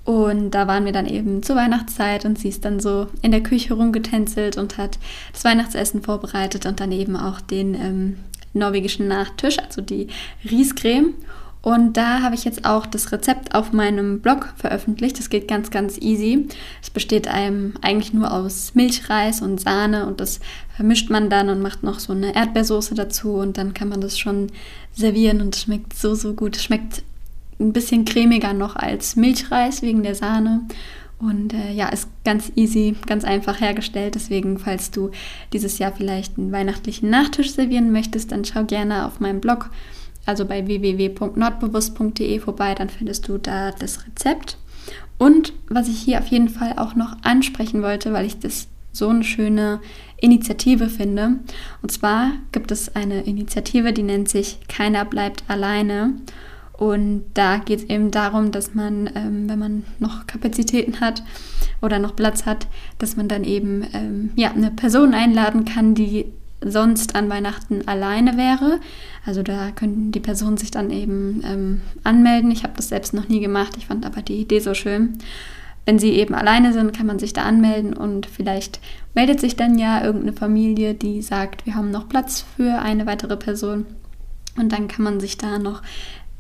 Und 0.04 0.52
da 0.52 0.66
waren 0.66 0.86
wir 0.86 0.92
dann 0.92 1.06
eben 1.06 1.42
zur 1.42 1.54
Weihnachtszeit 1.54 2.24
und 2.24 2.38
sie 2.38 2.48
ist 2.48 2.64
dann 2.64 2.80
so 2.80 3.06
in 3.22 3.30
der 3.30 3.42
Küche 3.42 3.74
rumgetänzelt 3.74 4.56
und 4.56 4.76
hat 4.76 4.98
das 5.32 5.44
Weihnachtsessen 5.44 6.02
vorbereitet 6.02 6.66
und 6.66 6.80
dann 6.80 6.90
eben 6.90 7.14
auch 7.14 7.40
den 7.40 7.74
ähm, 7.74 8.16
norwegischen 8.54 9.06
Nachtisch, 9.06 9.58
also 9.58 9.82
die 9.82 10.08
Riescreme. 10.50 11.14
Und 11.60 11.96
da 11.96 12.22
habe 12.22 12.34
ich 12.34 12.44
jetzt 12.44 12.64
auch 12.64 12.86
das 12.86 13.10
Rezept 13.10 13.54
auf 13.54 13.72
meinem 13.72 14.20
Blog 14.20 14.54
veröffentlicht. 14.56 15.18
Das 15.18 15.28
geht 15.28 15.48
ganz, 15.48 15.70
ganz 15.70 15.98
easy. 15.98 16.46
Es 16.80 16.88
besteht 16.88 17.26
einem 17.26 17.74
eigentlich 17.82 18.12
nur 18.12 18.32
aus 18.32 18.74
Milchreis 18.74 19.42
und 19.42 19.60
Sahne 19.60 20.06
und 20.06 20.20
das 20.20 20.40
vermischt 20.76 21.10
man 21.10 21.30
dann 21.30 21.48
und 21.48 21.60
macht 21.60 21.82
noch 21.82 21.98
so 21.98 22.12
eine 22.12 22.34
Erdbeersoße 22.34 22.94
dazu 22.94 23.34
und 23.34 23.58
dann 23.58 23.74
kann 23.74 23.88
man 23.88 24.00
das 24.00 24.18
schon 24.18 24.48
servieren 24.94 25.40
und 25.40 25.56
schmeckt 25.56 25.94
so, 25.94 26.14
so 26.14 26.34
gut. 26.34 26.56
Es 26.56 26.64
schmeckt 26.64 27.02
ein 27.58 27.72
bisschen 27.72 28.04
cremiger 28.04 28.52
noch 28.52 28.76
als 28.76 29.16
Milchreis 29.16 29.82
wegen 29.82 30.04
der 30.04 30.14
Sahne. 30.14 30.62
Und 31.18 31.52
äh, 31.52 31.72
ja, 31.72 31.88
ist 31.88 32.08
ganz 32.24 32.52
easy, 32.54 32.94
ganz 33.06 33.24
einfach 33.24 33.60
hergestellt. 33.60 34.14
Deswegen, 34.14 34.58
falls 34.58 34.92
du 34.92 35.10
dieses 35.52 35.78
Jahr 35.78 35.92
vielleicht 35.92 36.38
einen 36.38 36.52
weihnachtlichen 36.52 37.10
Nachtisch 37.10 37.52
servieren 37.52 37.90
möchtest, 37.90 38.30
dann 38.30 38.44
schau 38.44 38.62
gerne 38.64 39.04
auf 39.04 39.18
meinem 39.18 39.40
Blog 39.40 39.70
also 40.28 40.44
bei 40.44 40.66
www.nordbewusst.de 40.66 42.38
vorbei, 42.40 42.74
dann 42.74 42.90
findest 42.90 43.26
du 43.28 43.38
da 43.38 43.72
das 43.72 44.06
Rezept. 44.06 44.58
Und 45.16 45.54
was 45.68 45.88
ich 45.88 45.98
hier 45.98 46.18
auf 46.18 46.28
jeden 46.28 46.50
Fall 46.50 46.74
auch 46.76 46.94
noch 46.94 47.16
ansprechen 47.22 47.82
wollte, 47.82 48.12
weil 48.12 48.26
ich 48.26 48.38
das 48.38 48.68
so 48.92 49.08
eine 49.08 49.24
schöne 49.24 49.80
Initiative 50.20 50.88
finde. 50.88 51.38
Und 51.82 51.90
zwar 51.90 52.32
gibt 52.52 52.70
es 52.70 52.94
eine 52.94 53.22
Initiative, 53.22 53.92
die 53.92 54.02
nennt 54.02 54.28
sich 54.28 54.58
Keiner 54.68 55.06
bleibt 55.06 55.44
alleine. 55.48 56.14
Und 56.74 57.24
da 57.34 57.56
geht 57.56 57.80
es 57.80 57.84
eben 57.86 58.10
darum, 58.10 58.52
dass 58.52 58.74
man, 58.74 59.10
ähm, 59.14 59.48
wenn 59.48 59.58
man 59.58 59.84
noch 59.98 60.26
Kapazitäten 60.26 61.00
hat 61.00 61.22
oder 61.80 61.98
noch 61.98 62.14
Platz 62.14 62.44
hat, 62.44 62.68
dass 62.98 63.16
man 63.16 63.28
dann 63.28 63.44
eben 63.44 63.84
ähm, 63.94 64.30
ja, 64.36 64.52
eine 64.52 64.70
Person 64.70 65.14
einladen 65.14 65.64
kann, 65.64 65.94
die 65.94 66.26
sonst 66.60 67.14
an 67.14 67.28
Weihnachten 67.28 67.86
alleine 67.86 68.36
wäre. 68.36 68.80
Also 69.24 69.42
da 69.42 69.70
könnten 69.70 70.12
die 70.12 70.20
Personen 70.20 70.56
sich 70.56 70.70
dann 70.70 70.90
eben 70.90 71.42
ähm, 71.44 71.80
anmelden. 72.04 72.50
Ich 72.50 72.62
habe 72.62 72.74
das 72.76 72.88
selbst 72.88 73.14
noch 73.14 73.28
nie 73.28 73.40
gemacht, 73.40 73.76
ich 73.76 73.86
fand 73.86 74.04
aber 74.04 74.22
die 74.22 74.40
Idee 74.40 74.60
so 74.60 74.74
schön. 74.74 75.18
Wenn 75.84 75.98
sie 75.98 76.12
eben 76.12 76.34
alleine 76.34 76.72
sind, 76.72 76.94
kann 76.94 77.06
man 77.06 77.18
sich 77.18 77.32
da 77.32 77.44
anmelden 77.44 77.94
und 77.94 78.26
vielleicht 78.26 78.78
meldet 79.14 79.40
sich 79.40 79.56
dann 79.56 79.78
ja 79.78 80.04
irgendeine 80.04 80.34
Familie, 80.34 80.92
die 80.92 81.22
sagt, 81.22 81.64
wir 81.64 81.74
haben 81.74 81.90
noch 81.90 82.08
Platz 82.08 82.44
für 82.56 82.78
eine 82.80 83.06
weitere 83.06 83.36
Person. 83.36 83.86
Und 84.58 84.72
dann 84.72 84.88
kann 84.88 85.04
man 85.04 85.18
sich 85.18 85.38
da 85.38 85.58
noch 85.58 85.82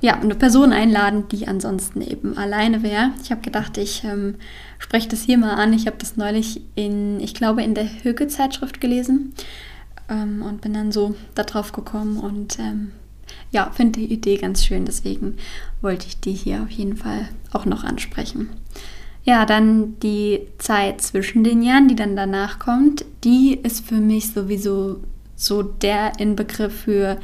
ja, 0.00 0.14
eine 0.14 0.34
Person 0.34 0.72
einladen, 0.72 1.28
die 1.28 1.48
ansonsten 1.48 2.02
eben 2.02 2.36
alleine 2.36 2.82
wäre. 2.82 3.12
Ich 3.22 3.30
habe 3.30 3.40
gedacht, 3.40 3.78
ich 3.78 4.04
ähm, 4.04 4.34
spreche 4.78 5.08
das 5.08 5.22
hier 5.22 5.38
mal 5.38 5.54
an. 5.54 5.72
Ich 5.72 5.86
habe 5.86 5.96
das 5.98 6.16
neulich 6.16 6.60
in, 6.74 7.18
ich 7.20 7.34
glaube, 7.34 7.62
in 7.62 7.74
der 7.74 7.88
Höge-Zeitschrift 8.02 8.80
gelesen 8.80 9.32
ähm, 10.08 10.42
und 10.42 10.60
bin 10.60 10.74
dann 10.74 10.92
so 10.92 11.14
darauf 11.34 11.72
gekommen 11.72 12.18
und 12.18 12.58
ähm, 12.58 12.92
ja, 13.50 13.70
finde 13.70 14.00
die 14.00 14.12
Idee 14.12 14.36
ganz 14.36 14.64
schön. 14.64 14.84
Deswegen 14.84 15.36
wollte 15.80 16.06
ich 16.06 16.20
die 16.20 16.32
hier 16.32 16.62
auf 16.62 16.70
jeden 16.70 16.96
Fall 16.96 17.28
auch 17.52 17.64
noch 17.64 17.84
ansprechen. 17.84 18.50
Ja, 19.24 19.44
dann 19.44 19.98
die 20.00 20.40
Zeit 20.58 21.02
zwischen 21.02 21.44
den 21.44 21.62
Jahren, 21.62 21.88
die 21.88 21.96
dann 21.96 22.16
danach 22.16 22.58
kommt, 22.58 23.04
die 23.24 23.58
ist 23.62 23.86
für 23.86 23.96
mich 23.96 24.30
sowieso 24.30 25.00
so 25.36 25.62
der 25.62 26.18
Inbegriff 26.18 26.74
für 26.82 27.18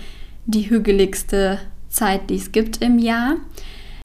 die 0.46 0.68
hügeligste 0.68 1.58
Zeit, 1.88 2.28
die 2.28 2.36
es 2.36 2.52
gibt 2.52 2.82
im 2.82 2.98
Jahr. 2.98 3.36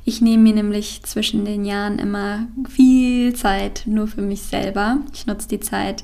Ich 0.05 0.21
nehme 0.21 0.43
mir 0.43 0.53
nämlich 0.53 1.03
zwischen 1.03 1.45
den 1.45 1.65
Jahren 1.65 1.99
immer 1.99 2.47
viel 2.69 3.35
Zeit 3.35 3.83
nur 3.85 4.07
für 4.07 4.21
mich 4.21 4.41
selber. 4.41 4.99
Ich 5.13 5.27
nutze 5.27 5.49
die 5.49 5.59
Zeit, 5.59 6.03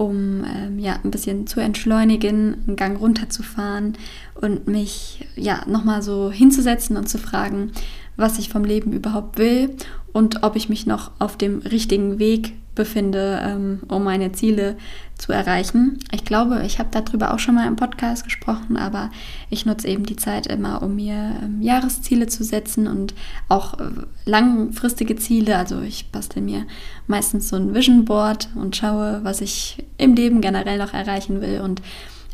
um 0.00 0.44
ähm, 0.46 0.78
ja 0.78 0.98
ein 1.04 1.10
bisschen 1.10 1.46
zu 1.46 1.60
entschleunigen, 1.60 2.64
einen 2.66 2.76
Gang 2.76 2.98
runterzufahren 2.98 3.98
und 4.34 4.66
mich 4.66 5.28
ja 5.36 5.62
nochmal 5.66 6.00
so 6.00 6.32
hinzusetzen 6.32 6.96
und 6.96 7.06
zu 7.06 7.18
fragen, 7.18 7.72
was 8.16 8.38
ich 8.38 8.48
vom 8.48 8.64
Leben 8.64 8.94
überhaupt 8.94 9.36
will 9.36 9.76
und 10.14 10.42
ob 10.42 10.56
ich 10.56 10.70
mich 10.70 10.86
noch 10.86 11.10
auf 11.18 11.36
dem 11.36 11.58
richtigen 11.58 12.18
Weg 12.18 12.54
befinde, 12.74 13.40
ähm, 13.44 13.80
um 13.88 14.04
meine 14.04 14.32
Ziele 14.32 14.76
zu 15.18 15.32
erreichen. 15.32 15.98
Ich 16.12 16.24
glaube, 16.24 16.62
ich 16.64 16.78
habe 16.78 16.88
darüber 16.92 17.34
auch 17.34 17.38
schon 17.38 17.54
mal 17.54 17.66
im 17.66 17.76
Podcast 17.76 18.24
gesprochen, 18.24 18.76
aber 18.76 19.10
ich 19.50 19.66
nutze 19.66 19.88
eben 19.88 20.06
die 20.06 20.16
Zeit 20.16 20.46
immer, 20.46 20.82
um 20.82 20.96
mir 20.96 21.36
ähm, 21.42 21.60
Jahresziele 21.60 22.26
zu 22.26 22.44
setzen 22.44 22.86
und 22.86 23.14
auch 23.48 23.78
äh, 23.78 23.84
langfristige 24.24 25.16
Ziele. 25.16 25.56
Also 25.56 25.80
ich 25.82 26.10
bastel 26.10 26.42
mir 26.42 26.66
meistens 27.06 27.48
so 27.48 27.56
ein 27.56 27.74
Vision 27.74 28.04
Board 28.04 28.48
und 28.54 28.76
schaue, 28.76 29.20
was 29.22 29.40
ich 29.40 29.84
im 29.98 30.14
Leben 30.14 30.40
generell 30.40 30.78
noch 30.78 30.94
erreichen 30.94 31.40
will 31.40 31.60
und 31.60 31.82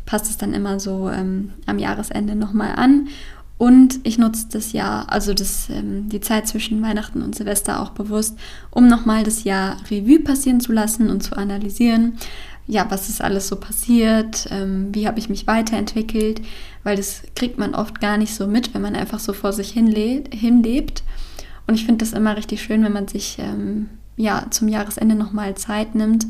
passe 0.05 0.31
es 0.31 0.37
dann 0.37 0.53
immer 0.53 0.79
so 0.79 1.09
ähm, 1.09 1.51
am 1.65 1.77
Jahresende 1.77 2.35
nochmal 2.35 2.73
an 2.77 3.09
und 3.57 3.99
ich 4.03 4.17
nutze 4.19 4.47
das 4.51 4.71
Jahr, 4.71 5.11
also 5.11 5.33
das, 5.33 5.69
ähm, 5.69 6.09
die 6.09 6.21
Zeit 6.21 6.47
zwischen 6.47 6.81
Weihnachten 6.81 7.21
und 7.21 7.35
Silvester 7.35 7.81
auch 7.81 7.89
bewusst, 7.89 8.37
um 8.69 8.87
nochmal 8.87 9.23
das 9.23 9.43
Jahr 9.43 9.77
Revue 9.89 10.19
passieren 10.19 10.59
zu 10.59 10.73
lassen 10.73 11.09
und 11.09 11.23
zu 11.23 11.35
analysieren, 11.35 12.17
ja, 12.67 12.85
was 12.89 13.09
ist 13.09 13.21
alles 13.21 13.47
so 13.47 13.55
passiert, 13.55 14.47
ähm, 14.51 14.89
wie 14.91 15.07
habe 15.07 15.19
ich 15.19 15.29
mich 15.29 15.47
weiterentwickelt, 15.47 16.41
weil 16.83 16.97
das 16.97 17.23
kriegt 17.33 17.57
man 17.57 17.73
oft 17.73 18.01
gar 18.01 18.17
nicht 18.17 18.35
so 18.35 18.45
mit, 18.45 18.73
wenn 18.73 18.81
man 18.81 18.95
einfach 18.95 19.19
so 19.19 19.33
vor 19.33 19.53
sich 19.53 19.71
hinlebt. 19.71 21.03
Und 21.65 21.75
ich 21.75 21.85
finde 21.85 22.03
das 22.03 22.13
immer 22.13 22.35
richtig 22.35 22.61
schön, 22.61 22.83
wenn 22.83 22.93
man 22.93 23.07
sich 23.07 23.37
ähm, 23.39 23.89
ja 24.17 24.47
zum 24.49 24.67
Jahresende 24.67 25.15
nochmal 25.15 25.55
Zeit 25.55 25.95
nimmt 25.95 26.27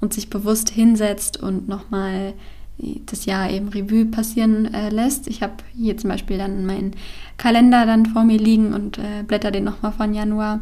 und 0.00 0.12
sich 0.12 0.30
bewusst 0.30 0.70
hinsetzt 0.70 1.42
und 1.42 1.68
nochmal 1.68 2.34
das 2.78 3.24
Jahr 3.24 3.50
eben 3.50 3.68
Revue 3.68 4.06
passieren 4.06 4.72
äh, 4.72 4.90
lässt. 4.90 5.26
Ich 5.26 5.42
habe 5.42 5.54
hier 5.76 5.96
zum 5.96 6.10
Beispiel 6.10 6.38
dann 6.38 6.64
meinen 6.64 6.92
Kalender 7.36 7.86
dann 7.86 8.06
vor 8.06 8.24
mir 8.24 8.38
liegen 8.38 8.72
und 8.72 8.98
äh, 8.98 9.22
blätter 9.26 9.50
den 9.50 9.64
nochmal 9.64 9.92
von 9.92 10.14
Januar 10.14 10.60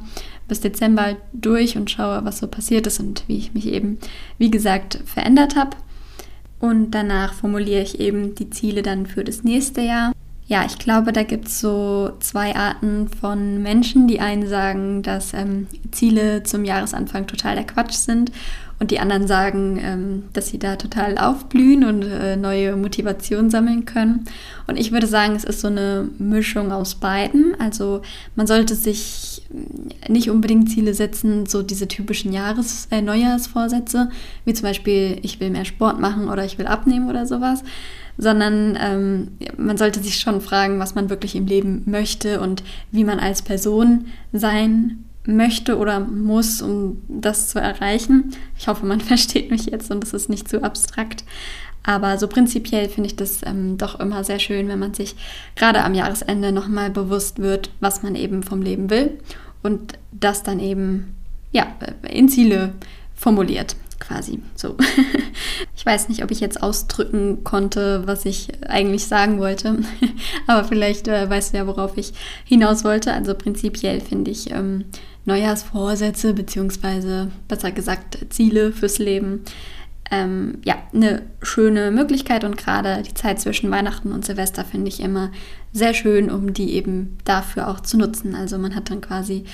bis 0.48 0.60
Dezember 0.60 1.16
durch 1.32 1.76
und 1.76 1.90
schaue, 1.90 2.24
was 2.24 2.38
so 2.38 2.46
passiert 2.46 2.86
ist 2.86 3.00
und 3.00 3.24
wie 3.26 3.36
ich 3.36 3.54
mich 3.54 3.66
eben, 3.66 3.98
wie 4.38 4.50
gesagt, 4.50 5.00
verändert 5.04 5.56
habe. 5.56 5.76
Und 6.58 6.92
danach 6.92 7.34
formuliere 7.34 7.82
ich 7.82 8.00
eben 8.00 8.34
die 8.34 8.48
Ziele 8.50 8.82
dann 8.82 9.06
für 9.06 9.24
das 9.24 9.44
nächste 9.44 9.82
Jahr. 9.82 10.12
Ja, 10.48 10.64
ich 10.64 10.78
glaube, 10.78 11.12
da 11.12 11.24
gibt 11.24 11.48
es 11.48 11.60
so 11.60 12.12
zwei 12.20 12.54
Arten 12.54 13.08
von 13.08 13.62
Menschen. 13.62 14.06
Die 14.06 14.20
einen 14.20 14.48
sagen, 14.48 15.02
dass 15.02 15.34
ähm, 15.34 15.66
Ziele 15.90 16.44
zum 16.44 16.64
Jahresanfang 16.64 17.26
total 17.26 17.56
der 17.56 17.66
Quatsch 17.66 17.94
sind 17.94 18.30
und 18.78 18.90
die 18.90 18.98
anderen 18.98 19.26
sagen, 19.26 19.78
ähm, 19.82 20.22
dass 20.32 20.48
sie 20.48 20.58
da 20.58 20.76
total 20.76 21.16
aufblühen 21.16 21.84
und 21.84 22.02
äh, 22.02 22.36
neue 22.36 22.76
Motivation 22.76 23.48
sammeln 23.48 23.86
können. 23.86 24.26
Und 24.66 24.78
ich 24.78 24.92
würde 24.92 25.06
sagen, 25.06 25.34
es 25.34 25.44
ist 25.44 25.60
so 25.60 25.68
eine 25.68 26.08
Mischung 26.18 26.72
aus 26.72 26.96
beiden. 26.96 27.54
Also 27.58 28.02
man 28.34 28.46
sollte 28.46 28.74
sich 28.74 29.42
mm, 29.50 30.12
nicht 30.12 30.28
unbedingt 30.28 30.68
Ziele 30.68 30.92
setzen, 30.92 31.46
so 31.46 31.62
diese 31.62 31.88
typischen 31.88 32.32
Jahres-, 32.32 32.88
äh, 32.90 33.00
Neujahrsvorsätze, 33.00 34.10
wie 34.44 34.52
zum 34.52 34.64
Beispiel, 34.64 35.18
ich 35.22 35.40
will 35.40 35.50
mehr 35.50 35.64
Sport 35.64 35.98
machen 35.98 36.28
oder 36.28 36.44
ich 36.44 36.58
will 36.58 36.66
abnehmen 36.66 37.08
oder 37.08 37.26
sowas 37.26 37.62
sondern 38.18 38.78
ähm, 38.80 39.28
man 39.58 39.76
sollte 39.76 40.00
sich 40.00 40.18
schon 40.18 40.40
fragen, 40.40 40.78
was 40.78 40.94
man 40.94 41.10
wirklich 41.10 41.36
im 41.36 41.46
Leben 41.46 41.82
möchte 41.84 42.40
und 42.40 42.62
wie 42.90 43.04
man 43.04 43.20
als 43.20 43.42
Person 43.42 44.06
sein 44.32 45.04
möchte 45.26 45.78
oder 45.78 46.00
muss, 46.00 46.62
um 46.62 47.02
das 47.08 47.48
zu 47.48 47.58
erreichen. 47.58 48.32
Ich 48.58 48.68
hoffe, 48.68 48.86
man 48.86 49.00
versteht 49.12 49.50
mich 49.50 49.66
jetzt 49.66 49.90
und 49.90 50.04
es 50.04 50.12
ist 50.12 50.28
nicht 50.28 50.48
zu 50.48 50.62
abstrakt. 50.62 51.24
Aber 51.82 52.18
so 52.18 52.26
prinzipiell 52.26 52.88
finde 52.88 53.08
ich 53.08 53.16
das 53.16 53.40
ähm, 53.44 53.78
doch 53.78 54.00
immer 54.00 54.24
sehr 54.24 54.40
schön, 54.40 54.66
wenn 54.68 54.80
man 54.80 54.92
sich 54.92 55.14
gerade 55.54 55.84
am 55.84 55.94
Jahresende 55.94 56.50
nochmal 56.50 56.90
bewusst 56.90 57.38
wird, 57.38 57.70
was 57.78 58.02
man 58.02 58.16
eben 58.16 58.42
vom 58.42 58.60
Leben 58.60 58.90
will 58.90 59.18
und 59.62 59.92
das 60.10 60.42
dann 60.42 60.58
eben 60.58 61.14
ja, 61.52 61.68
in 62.10 62.28
Ziele 62.28 62.72
formuliert 63.14 63.76
quasi. 63.98 64.40
So. 64.54 64.76
ich 65.76 65.86
weiß 65.86 66.08
nicht, 66.08 66.22
ob 66.22 66.30
ich 66.30 66.40
jetzt 66.40 66.62
ausdrücken 66.62 67.44
konnte, 67.44 68.06
was 68.06 68.24
ich 68.24 68.48
eigentlich 68.68 69.06
sagen 69.06 69.38
wollte, 69.38 69.78
aber 70.46 70.64
vielleicht 70.64 71.08
äh, 71.08 71.28
weißt 71.28 71.52
du 71.52 71.58
ja, 71.58 71.66
worauf 71.66 71.96
ich 71.96 72.12
hinaus 72.44 72.84
wollte. 72.84 73.12
Also 73.12 73.34
prinzipiell 73.34 74.00
finde 74.00 74.30
ich 74.30 74.50
ähm, 74.50 74.84
Neujahrsvorsätze 75.26 76.32
beziehungsweise 76.32 77.30
besser 77.48 77.72
gesagt 77.72 78.18
Ziele 78.30 78.72
fürs 78.72 78.98
Leben 78.98 79.44
ähm, 80.10 80.58
ja, 80.64 80.76
eine 80.92 81.22
schöne 81.42 81.90
Möglichkeit 81.90 82.44
und 82.44 82.56
gerade 82.56 83.02
die 83.02 83.14
Zeit 83.14 83.40
zwischen 83.40 83.70
Weihnachten 83.70 84.12
und 84.12 84.24
Silvester 84.24 84.64
finde 84.64 84.88
ich 84.88 85.00
immer 85.00 85.30
sehr 85.72 85.94
schön, 85.94 86.30
um 86.30 86.52
die 86.52 86.74
eben 86.74 87.18
dafür 87.24 87.68
auch 87.68 87.80
zu 87.80 87.96
nutzen. 87.96 88.34
Also 88.34 88.58
man 88.58 88.74
hat 88.74 88.90
dann 88.90 89.00
quasi 89.00 89.44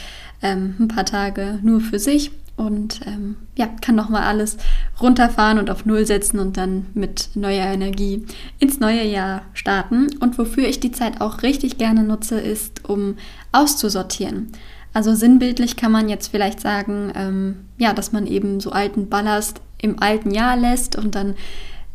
ähm, 0.43 0.75
ein 0.79 0.89
paar 0.89 1.07
Tage 1.07 1.59
nur 1.63 1.81
für 1.81 1.99
sich 1.99 2.33
und 2.57 3.01
ähm, 3.07 3.37
ja, 3.57 3.67
kann 3.81 3.95
nochmal 3.95 4.25
alles 4.25 4.59
runterfahren 5.01 5.59
und 5.59 5.71
auf 5.71 5.87
Null 5.87 6.07
setzen 6.07 6.39
und 6.39 6.59
dann 6.59 6.87
mit 6.93 7.31
neuer 7.35 7.67
Energie 7.67 8.27
ins 8.59 8.79
neue 8.79 9.05
Jahr 9.05 9.43
starten. 9.55 10.09
Und 10.21 10.37
wofür 10.37 10.69
ich 10.69 10.79
die 10.79 10.93
Zeit 10.93 11.21
auch 11.23 11.43
richtig 11.43 11.79
gerne 11.79 12.05
nutze, 12.05 12.39
ist, 12.39 12.89
um 12.89 13.17
auszusortieren. 13.53 14.53
Also 14.93 15.15
sinnbildlich 15.15 15.77
kann 15.77 15.93
man 15.93 16.09
jetzt 16.09 16.29
vielleicht 16.29 16.61
sagen, 16.61 17.13
ähm, 17.15 17.57
ja, 17.79 17.93
dass 17.93 18.13
man 18.13 18.27
eben 18.27 18.61
so 18.61 18.71
alten 18.71 19.09
Ballast 19.09 19.61
im 19.79 20.01
alten 20.01 20.31
Jahr 20.31 20.57
lässt 20.57 20.97
und 20.97 21.15
dann 21.15 21.35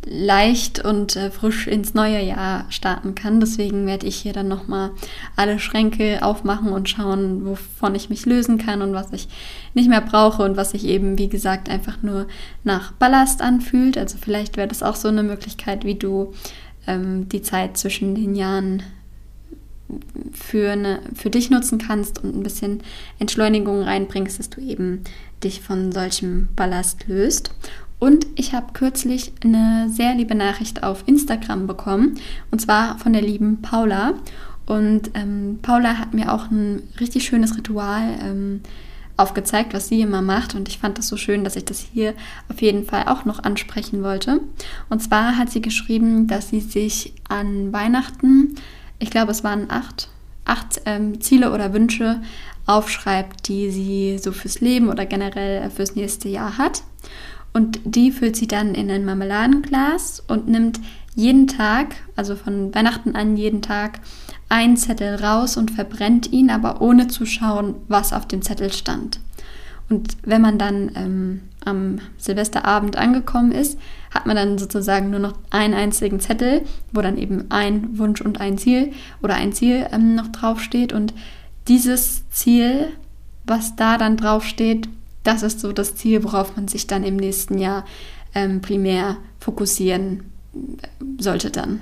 leicht 0.10 0.83
und 0.83 1.15
äh, 1.15 1.31
frisch 1.31 1.67
ins 1.67 1.93
neue 1.93 2.21
Jahr 2.23 2.65
starten 2.69 3.13
kann. 3.13 3.39
Deswegen 3.39 3.86
werde 3.86 4.07
ich 4.07 4.15
hier 4.15 4.33
dann 4.33 4.47
nochmal 4.47 4.91
alle 5.36 5.60
Schränke 5.60 6.19
aufmachen 6.21 6.71
und 6.71 6.89
schauen, 6.89 7.45
wovon 7.45 7.93
ich 7.95 8.10
mich 8.10 8.25
lösen 8.25 8.57
kann 8.57 8.81
und 8.81 8.93
was 8.93 9.12
ich 9.12 9.27
nicht 9.73 9.89
mehr 9.89 10.01
brauche 10.01 10.43
und 10.43 10.55
was 10.55 10.71
sich 10.71 10.86
eben, 10.86 11.17
wie 11.17 11.27
gesagt, 11.27 11.69
einfach 11.69 12.01
nur 12.01 12.27
nach 12.63 12.93
Ballast 12.93 13.41
anfühlt. 13.41 13.97
Also 13.97 14.17
vielleicht 14.19 14.57
wäre 14.57 14.67
das 14.67 14.83
auch 14.83 14.95
so 14.95 15.07
eine 15.10 15.23
Möglichkeit, 15.23 15.83
wie 15.83 15.95
du 15.95 16.33
ähm, 16.88 17.27
die 17.29 17.41
Zeit 17.41 17.77
zwischen 17.77 18.15
den 18.15 18.36
Jahren 18.36 18.83
für, 20.47 20.71
eine, 20.71 21.01
für 21.13 21.29
dich 21.29 21.49
nutzen 21.49 21.77
kannst 21.77 22.23
und 22.23 22.36
ein 22.36 22.43
bisschen 22.43 22.81
Entschleunigung 23.19 23.81
reinbringst, 23.81 24.39
dass 24.39 24.49
du 24.49 24.62
eben 24.62 25.01
dich 25.43 25.60
von 25.62 25.91
solchem 25.91 26.47
Ballast 26.55 27.07
löst. 27.07 27.51
Und 27.99 28.27
ich 28.36 28.53
habe 28.53 28.73
kürzlich 28.73 29.33
eine 29.43 29.89
sehr 29.89 30.15
liebe 30.15 30.36
Nachricht 30.36 30.83
auf 30.83 31.03
Instagram 31.05 31.67
bekommen, 31.67 32.15
und 32.49 32.62
zwar 32.62 32.97
von 32.97 33.12
der 33.12 33.21
lieben 33.21 33.62
Paula. 33.62 34.13
Und 34.65 35.12
ähm, 35.15 35.60
Paula 35.62 35.97
hat 35.97 36.13
mir 36.13 36.31
auch 36.31 36.49
ein 36.49 36.83
richtig 36.99 37.25
schönes 37.25 37.57
Ritual 37.57 38.17
ähm, 38.21 38.62
aufgezeigt, 39.17 39.73
was 39.73 39.89
sie 39.89 40.01
immer 40.01 40.21
macht. 40.21 40.55
Und 40.55 40.69
ich 40.69 40.77
fand 40.77 40.97
das 40.97 41.07
so 41.07 41.17
schön, 41.17 41.43
dass 41.43 41.55
ich 41.55 41.65
das 41.65 41.79
hier 41.79 42.13
auf 42.49 42.62
jeden 42.62 42.86
Fall 42.86 43.07
auch 43.07 43.25
noch 43.25 43.43
ansprechen 43.43 44.03
wollte. 44.03 44.39
Und 44.89 45.01
zwar 45.01 45.38
hat 45.38 45.49
sie 45.49 45.62
geschrieben, 45.62 46.27
dass 46.27 46.49
sie 46.49 46.62
sich 46.62 47.13
an 47.27 47.73
Weihnachten, 47.73 48.55
ich 48.99 49.10
glaube 49.10 49.31
es 49.31 49.43
waren 49.43 49.69
acht, 49.69 50.10
acht 50.47 50.81
ähm, 50.86 51.21
Ziele 51.21 51.51
oder 51.51 51.73
Wünsche 51.73 52.21
aufschreibt, 52.65 53.47
die 53.47 53.71
sie 53.71 54.17
so 54.17 54.31
fürs 54.31 54.60
Leben 54.62 54.89
oder 54.89 55.05
generell 55.05 55.69
fürs 55.69 55.95
nächste 55.95 56.29
Jahr 56.29 56.57
hat. 56.57 56.83
Und 57.53 57.79
die 57.86 58.12
füllt 58.12 58.36
sie 58.36 58.47
dann 58.47 58.75
in 58.75 58.91
ein 58.91 59.05
Marmeladenglas 59.05 60.23
und 60.27 60.47
nimmt 60.47 60.79
jeden 61.15 61.47
Tag, 61.47 61.95
also 62.15 62.36
von 62.36 62.75
Weihnachten 62.75 63.15
an 63.15 63.38
jeden 63.38 63.62
Tag, 63.62 63.99
einen 64.49 64.77
Zettel 64.77 65.15
raus 65.15 65.57
und 65.57 65.71
verbrennt 65.71 66.31
ihn, 66.31 66.49
aber 66.49 66.81
ohne 66.81 67.07
zu 67.07 67.25
schauen, 67.25 67.75
was 67.88 68.13
auf 68.13 68.27
dem 68.27 68.41
Zettel 68.41 68.71
stand. 68.71 69.19
Und 69.89 70.17
wenn 70.23 70.41
man 70.41 70.58
dann 70.58 70.91
ähm, 70.95 71.41
am 71.63 72.00
Silvesterabend 72.17 72.97
angekommen 72.97 73.52
ist, 73.52 73.80
hat 74.13 74.26
man 74.26 74.36
dann 74.36 74.58
sozusagen 74.58 75.10
nur 75.10 75.19
noch 75.19 75.34
einen 75.50 75.73
einzigen 75.73 76.19
Zettel, 76.19 76.63
wo 76.91 77.02
dann 77.02 77.17
eben 77.17 77.45
ein 77.50 77.97
Wunsch 77.97 78.21
und 78.21 78.41
ein 78.41 78.58
Ziel 78.58 78.91
oder 79.21 79.36
ein 79.36 79.54
Ziel 79.54 79.88
ähm, 79.91 80.15
noch 80.15 80.28
draufsteht. 80.28 80.93
Und 80.93 81.13
dieses 81.67 82.28
Ziel, 82.30 82.89
was 83.45 83.76
da 83.76 83.97
dann 83.97 84.17
draufsteht, 84.17 84.89
das 85.23 85.43
ist 85.43 85.60
so 85.60 85.71
das 85.71 85.95
Ziel, 85.95 86.23
worauf 86.23 86.56
man 86.56 86.67
sich 86.67 86.88
dann 86.88 87.04
im 87.04 87.17
nächsten 87.17 87.58
Jahr 87.58 87.86
ähm, 88.34 88.62
primär 88.62 89.17
fokussieren 89.39 90.23
äh, 90.54 90.88
sollte 91.21 91.52
dann. 91.52 91.80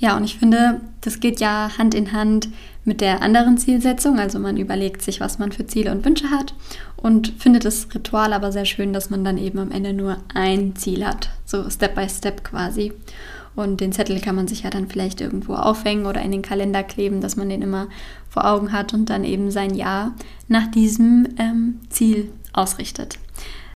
Ja, 0.00 0.16
und 0.16 0.24
ich 0.24 0.38
finde, 0.38 0.80
das 1.02 1.20
geht 1.20 1.40
ja 1.40 1.72
Hand 1.76 1.94
in 1.94 2.12
Hand 2.14 2.48
mit 2.86 3.02
der 3.02 3.20
anderen 3.20 3.58
Zielsetzung. 3.58 4.18
Also 4.18 4.38
man 4.38 4.56
überlegt 4.56 5.02
sich, 5.02 5.20
was 5.20 5.38
man 5.38 5.52
für 5.52 5.66
Ziele 5.66 5.92
und 5.92 6.06
Wünsche 6.06 6.30
hat 6.30 6.54
und 6.96 7.34
findet 7.38 7.66
das 7.66 7.86
Ritual 7.94 8.32
aber 8.32 8.50
sehr 8.50 8.64
schön, 8.64 8.94
dass 8.94 9.10
man 9.10 9.24
dann 9.24 9.36
eben 9.36 9.58
am 9.58 9.70
Ende 9.70 9.92
nur 9.92 10.16
ein 10.34 10.74
Ziel 10.74 11.04
hat. 11.04 11.28
So 11.44 11.68
Step 11.68 11.94
by 11.94 12.08
Step 12.08 12.42
quasi. 12.42 12.94
Und 13.54 13.82
den 13.82 13.92
Zettel 13.92 14.20
kann 14.20 14.36
man 14.36 14.48
sich 14.48 14.62
ja 14.62 14.70
dann 14.70 14.88
vielleicht 14.88 15.20
irgendwo 15.20 15.52
aufhängen 15.52 16.06
oder 16.06 16.22
in 16.22 16.32
den 16.32 16.40
Kalender 16.40 16.82
kleben, 16.82 17.20
dass 17.20 17.36
man 17.36 17.50
den 17.50 17.60
immer 17.60 17.88
vor 18.30 18.46
Augen 18.46 18.72
hat 18.72 18.94
und 18.94 19.10
dann 19.10 19.22
eben 19.22 19.50
sein 19.50 19.74
Jahr 19.74 20.14
nach 20.48 20.70
diesem 20.70 21.28
ähm, 21.38 21.80
Ziel 21.90 22.32
ausrichtet. 22.54 23.18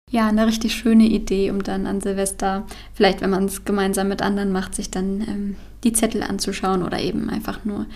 ja, 0.08 0.28
eine 0.28 0.46
richtig 0.46 0.74
schöne 0.74 1.04
Idee, 1.04 1.50
um 1.50 1.64
dann 1.64 1.86
an 1.88 2.00
Silvester, 2.00 2.64
vielleicht 2.94 3.22
wenn 3.22 3.30
man 3.30 3.46
es 3.46 3.64
gemeinsam 3.64 4.06
mit 4.06 4.22
anderen 4.22 4.52
macht, 4.52 4.76
sich 4.76 4.90
dann 4.90 5.22
ähm, 5.22 5.56
die 5.84 5.92
Zettel 5.92 6.22
anzuschauen 6.22 6.82
oder 6.82 7.00
eben 7.00 7.30
einfach 7.30 7.64
nur 7.64 7.86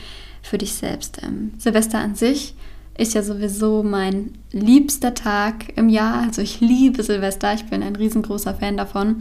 für 0.42 0.58
dich 0.58 0.74
selbst. 0.74 1.20
Ähm, 1.22 1.52
Silvester 1.58 1.98
an 1.98 2.14
sich 2.14 2.54
ist 2.98 3.14
ja 3.14 3.22
sowieso 3.22 3.82
mein 3.82 4.38
liebster 4.52 5.14
Tag 5.14 5.76
im 5.76 5.88
Jahr. 5.88 6.22
Also 6.22 6.40
ich 6.40 6.60
liebe 6.60 7.02
Silvester, 7.02 7.52
ich 7.54 7.66
bin 7.66 7.82
ein 7.82 7.96
riesengroßer 7.96 8.54
Fan 8.54 8.76
davon. 8.76 9.16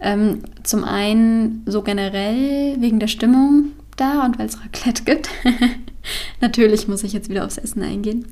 Ähm, 0.00 0.40
zum 0.64 0.84
einen 0.84 1.62
so 1.66 1.82
generell 1.82 2.80
wegen 2.80 2.98
der 2.98 3.06
Stimmung 3.06 3.72
da 3.96 4.24
und 4.24 4.38
weil 4.38 4.46
es 4.46 4.60
Raclette 4.60 5.04
gibt. 5.04 5.28
Natürlich 6.40 6.88
muss 6.88 7.04
ich 7.04 7.12
jetzt 7.12 7.28
wieder 7.28 7.44
aufs 7.44 7.58
Essen 7.58 7.82
eingehen. 7.82 8.26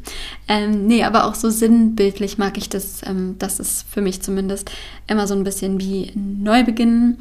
Ähm, 0.48 0.86
nee, 0.86 1.04
aber 1.04 1.26
auch 1.26 1.34
so 1.34 1.50
sinnbildlich 1.50 2.38
mag 2.38 2.56
ich 2.56 2.68
das. 2.68 3.02
Ähm, 3.06 3.36
das 3.38 3.60
ist 3.60 3.86
für 3.88 4.00
mich 4.00 4.22
zumindest 4.22 4.70
immer 5.06 5.26
so 5.26 5.34
ein 5.34 5.44
bisschen 5.44 5.78
wie 5.80 6.10
ein 6.14 6.42
Neubeginn 6.42 7.18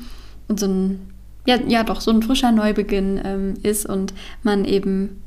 und 0.48 0.60
so 0.60 0.68
ein, 0.68 1.00
ja, 1.48 1.58
ja 1.66 1.84
doch, 1.84 2.02
so 2.02 2.12
ein 2.12 2.22
frischer 2.22 2.52
Neubeginn 2.52 3.20
ähm, 3.24 3.54
ist 3.64 3.88
und 3.88 4.14
man 4.44 4.66
eben 4.66 5.24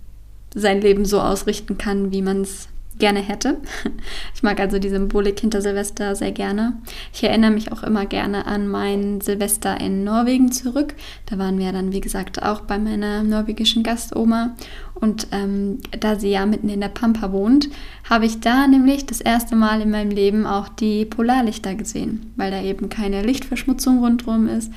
sein 0.54 0.80
Leben 0.80 1.04
so 1.04 1.20
ausrichten 1.20 1.78
kann, 1.78 2.12
wie 2.12 2.22
man 2.22 2.42
es 2.42 2.68
gerne 2.98 3.20
hätte. 3.20 3.56
Ich 4.34 4.42
mag 4.42 4.58
also 4.58 4.78
die 4.78 4.88
Symbolik 4.88 5.40
hinter 5.40 5.60
Silvester 5.60 6.14
sehr 6.14 6.32
gerne. 6.32 6.78
Ich 7.12 7.22
erinnere 7.22 7.50
mich 7.50 7.72
auch 7.72 7.82
immer 7.82 8.06
gerne 8.06 8.46
an 8.46 8.68
mein 8.68 9.20
Silvester 9.20 9.78
in 9.78 10.02
Norwegen 10.02 10.50
zurück. 10.50 10.94
Da 11.26 11.36
waren 11.36 11.58
wir 11.58 11.72
dann, 11.72 11.92
wie 11.92 12.00
gesagt, 12.00 12.42
auch 12.42 12.60
bei 12.60 12.78
meiner 12.78 13.22
norwegischen 13.22 13.82
Gastoma. 13.82 14.56
Und 14.94 15.26
ähm, 15.32 15.78
da 15.98 16.18
sie 16.18 16.30
ja 16.30 16.46
mitten 16.46 16.70
in 16.70 16.80
der 16.80 16.88
Pampa 16.88 17.32
wohnt, 17.32 17.68
habe 18.08 18.24
ich 18.24 18.40
da 18.40 18.66
nämlich 18.66 19.04
das 19.04 19.20
erste 19.20 19.56
Mal 19.56 19.82
in 19.82 19.90
meinem 19.90 20.10
Leben 20.10 20.46
auch 20.46 20.68
die 20.68 21.04
Polarlichter 21.04 21.74
gesehen, 21.74 22.32
weil 22.36 22.50
da 22.50 22.62
eben 22.62 22.88
keine 22.88 23.22
Lichtverschmutzung 23.22 23.98
rundherum 23.98 24.48
ist 24.48 24.72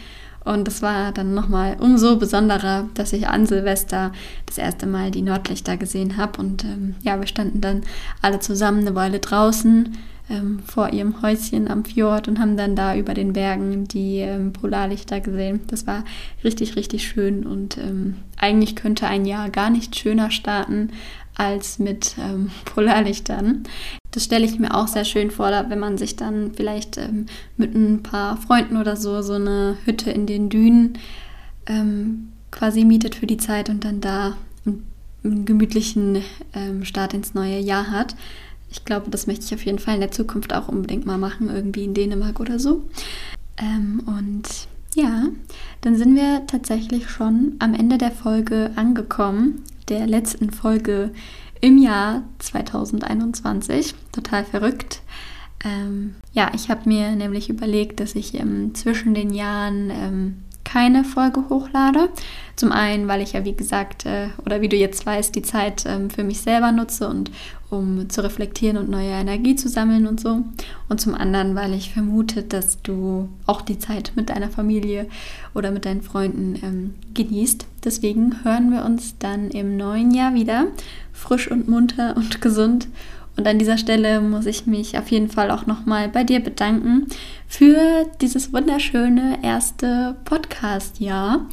und 0.45 0.67
es 0.67 0.81
war 0.81 1.11
dann 1.11 1.33
nochmal 1.33 1.77
umso 1.79 2.17
besonderer, 2.17 2.87
dass 2.93 3.13
ich 3.13 3.27
an 3.27 3.45
Silvester 3.45 4.11
das 4.45 4.57
erste 4.57 4.87
Mal 4.87 5.11
die 5.11 5.21
Nordlichter 5.21 5.77
gesehen 5.77 6.17
habe. 6.17 6.39
Und 6.39 6.63
ähm, 6.63 6.95
ja, 7.01 7.19
wir 7.19 7.27
standen 7.27 7.61
dann 7.61 7.81
alle 8.21 8.39
zusammen 8.39 8.81
eine 8.81 8.95
Weile 8.95 9.19
draußen 9.19 9.97
ähm, 10.29 10.59
vor 10.65 10.91
ihrem 10.91 11.21
Häuschen 11.21 11.69
am 11.69 11.85
Fjord 11.85 12.27
und 12.27 12.39
haben 12.39 12.57
dann 12.57 12.75
da 12.75 12.95
über 12.95 13.13
den 13.13 13.33
Bergen 13.33 13.87
die 13.87 14.19
ähm, 14.19 14.53
Polarlichter 14.53 15.19
gesehen. 15.19 15.61
Das 15.67 15.87
war 15.87 16.03
richtig, 16.43 16.75
richtig 16.75 17.07
schön 17.07 17.45
und 17.45 17.77
ähm, 17.77 18.15
eigentlich 18.37 18.75
könnte 18.75 19.07
ein 19.07 19.25
Jahr 19.25 19.49
gar 19.49 19.69
nicht 19.69 19.95
schöner 19.95 20.31
starten 20.31 20.89
als 21.35 21.79
mit 21.79 22.15
ähm, 22.19 22.51
Polarlichtern. 22.65 23.63
Das 24.13 24.25
stelle 24.25 24.45
ich 24.45 24.59
mir 24.59 24.75
auch 24.75 24.87
sehr 24.87 25.05
schön 25.05 25.31
vor, 25.31 25.49
wenn 25.69 25.79
man 25.79 25.97
sich 25.97 26.15
dann 26.15 26.51
vielleicht 26.53 26.97
ähm, 26.97 27.25
mit 27.57 27.73
ein 27.73 28.03
paar 28.03 28.37
Freunden 28.37 28.77
oder 28.77 28.95
so 28.95 29.23
so 29.23 29.33
eine 29.33 29.75
Hütte 29.85 30.11
in 30.11 30.27
den 30.27 30.49
Dünen 30.49 30.99
ähm, 31.65 32.29
quasi 32.51 32.85
mietet 32.85 33.15
für 33.15 33.25
die 33.25 33.37
Zeit 33.37 33.69
und 33.69 33.83
dann 33.83 34.01
da 34.01 34.37
einen, 34.65 34.85
einen 35.23 35.45
gemütlichen 35.45 36.21
ähm, 36.53 36.85
Start 36.85 37.15
ins 37.15 37.33
neue 37.33 37.57
Jahr 37.57 37.89
hat. 37.89 38.15
Ich 38.69 38.85
glaube, 38.85 39.09
das 39.09 39.25
möchte 39.25 39.45
ich 39.45 39.53
auf 39.55 39.65
jeden 39.65 39.79
Fall 39.79 39.95
in 39.95 40.01
der 40.01 40.11
Zukunft 40.11 40.53
auch 40.53 40.67
unbedingt 40.67 41.07
mal 41.07 41.17
machen, 41.17 41.49
irgendwie 41.49 41.83
in 41.83 41.95
Dänemark 41.95 42.39
oder 42.39 42.59
so. 42.59 42.87
Ähm, 43.57 44.03
und 44.05 44.47
ja, 44.93 45.25
dann 45.81 45.95
sind 45.95 46.15
wir 46.15 46.45
tatsächlich 46.45 47.09
schon 47.09 47.55
am 47.57 47.73
Ende 47.73 47.97
der 47.97 48.11
Folge 48.11 48.71
angekommen 48.75 49.63
der 49.89 50.07
letzten 50.07 50.51
Folge 50.51 51.11
im 51.63 51.77
Jahr 51.77 52.23
2021. 52.39 53.95
Total 54.11 54.43
verrückt. 54.43 55.01
Ähm, 55.63 56.15
ja, 56.33 56.51
ich 56.53 56.69
habe 56.69 56.89
mir 56.89 57.15
nämlich 57.15 57.49
überlegt, 57.49 58.01
dass 58.01 58.15
ich 58.15 58.33
ähm, 58.33 58.75
zwischen 58.75 59.13
den 59.13 59.33
Jahren 59.33 59.89
ähm, 59.89 60.37
keine 60.73 61.03
Folge 61.03 61.49
hochlade. 61.49 62.09
Zum 62.55 62.71
einen, 62.71 63.07
weil 63.07 63.21
ich 63.21 63.33
ja, 63.33 63.45
wie 63.45 63.53
gesagt, 63.53 64.07
äh, 64.07 64.29
oder 64.43 64.61
wie 64.61 64.69
du 64.69 64.75
jetzt 64.75 65.05
weißt, 65.05 65.35
die 65.35 65.43
Zeit 65.43 65.83
ähm, 65.85 66.09
für 66.09 66.23
mich 66.23 66.41
selber 66.41 66.71
nutze 66.71 67.07
und 67.07 67.29
um 67.69 68.09
zu 68.09 68.23
reflektieren 68.23 68.77
und 68.77 68.89
neue 68.89 69.11
Energie 69.11 69.55
zu 69.55 69.69
sammeln 69.69 70.07
und 70.07 70.19
so. 70.19 70.41
Und 70.89 70.99
zum 70.99 71.13
anderen, 71.13 71.53
weil 71.53 71.73
ich 71.73 71.93
vermute, 71.93 72.41
dass 72.41 72.81
du 72.81 73.29
auch 73.45 73.61
die 73.61 73.77
Zeit 73.77 74.13
mit 74.15 74.29
deiner 74.29 74.49
Familie 74.49 75.07
oder 75.53 75.69
mit 75.69 75.85
deinen 75.85 76.01
Freunden 76.01 76.59
ähm, 76.63 76.95
genießt. 77.13 77.67
Deswegen 77.83 78.43
hören 78.43 78.71
wir 78.71 78.83
uns 78.83 79.15
dann 79.19 79.51
im 79.51 79.77
neuen 79.77 80.11
Jahr 80.11 80.33
wieder, 80.33 80.67
frisch 81.11 81.51
und 81.51 81.67
munter 81.67 82.15
und 82.17 82.41
gesund. 82.41 82.87
Und 83.35 83.47
an 83.47 83.57
dieser 83.57 83.77
Stelle 83.77 84.21
muss 84.21 84.45
ich 84.45 84.67
mich 84.67 84.97
auf 84.97 85.09
jeden 85.09 85.29
Fall 85.29 85.49
auch 85.49 85.65
nochmal 85.65 86.07
bei 86.07 86.23
dir 86.23 86.39
bedanken 86.39 87.07
für 87.47 88.05
dieses 88.21 88.53
wunderschöne 88.53 89.39
erste 89.41 90.15
Podcast-Jahr. 90.25 91.47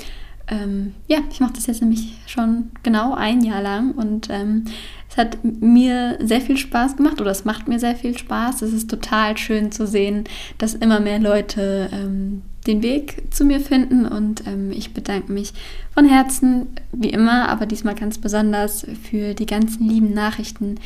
Ähm, 0.48 0.94
ja, 1.06 1.18
ich 1.30 1.40
mache 1.40 1.52
das 1.54 1.66
jetzt 1.66 1.80
nämlich 1.80 2.14
schon 2.26 2.70
genau 2.82 3.14
ein 3.14 3.42
Jahr 3.42 3.62
lang 3.62 3.92
und 3.92 4.28
ähm, 4.30 4.64
es 5.08 5.16
hat 5.16 5.38
mir 5.42 6.18
sehr 6.20 6.40
viel 6.40 6.56
Spaß 6.56 6.96
gemacht 6.96 7.20
oder 7.20 7.30
es 7.30 7.44
macht 7.44 7.68
mir 7.68 7.78
sehr 7.78 7.96
viel 7.96 8.16
Spaß. 8.16 8.62
Es 8.62 8.72
ist 8.72 8.90
total 8.90 9.36
schön 9.38 9.72
zu 9.72 9.86
sehen, 9.86 10.24
dass 10.58 10.74
immer 10.74 11.00
mehr 11.00 11.18
Leute 11.18 11.88
ähm, 11.92 12.42
den 12.66 12.82
Weg 12.82 13.22
zu 13.30 13.44
mir 13.44 13.60
finden 13.60 14.06
und 14.06 14.46
ähm, 14.46 14.70
ich 14.70 14.92
bedanke 14.92 15.32
mich 15.32 15.52
von 15.94 16.06
Herzen, 16.06 16.68
wie 16.92 17.10
immer, 17.10 17.48
aber 17.48 17.66
diesmal 17.66 17.94
ganz 17.94 18.18
besonders 18.18 18.86
für 19.08 19.34
die 19.34 19.46
ganzen 19.46 19.88
lieben 19.88 20.12
Nachrichten, 20.12 20.76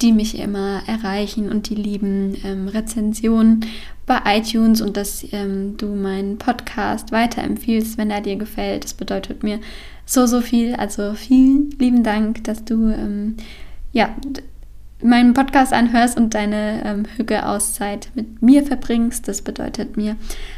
die 0.00 0.12
mich 0.12 0.38
immer 0.38 0.82
erreichen 0.86 1.50
und 1.50 1.68
die 1.68 1.74
lieben 1.74 2.36
ähm, 2.44 2.68
Rezensionen 2.68 3.66
bei 4.06 4.20
iTunes 4.24 4.80
und 4.80 4.96
dass 4.96 5.26
ähm, 5.32 5.76
du 5.76 5.94
meinen 5.94 6.38
Podcast 6.38 7.12
weiterempfiehlst, 7.12 7.98
wenn 7.98 8.10
er 8.10 8.20
dir 8.20 8.36
gefällt. 8.36 8.84
Das 8.84 8.94
bedeutet 8.94 9.42
mir 9.42 9.60
so, 10.06 10.26
so 10.26 10.40
viel. 10.40 10.74
Also 10.76 11.14
vielen 11.14 11.70
lieben 11.78 12.04
Dank, 12.04 12.44
dass 12.44 12.64
du 12.64 12.88
ähm, 12.90 13.36
ja, 13.92 14.14
meinen 15.02 15.34
Podcast 15.34 15.72
anhörst 15.72 16.16
und 16.16 16.34
deine 16.34 16.82
ähm, 16.84 17.04
Hüge-Auszeit 17.16 18.10
mit 18.14 18.42
mir 18.42 18.64
verbringst. 18.64 19.28
Das 19.28 19.42
bedeutet 19.42 19.96
mir 19.96 20.16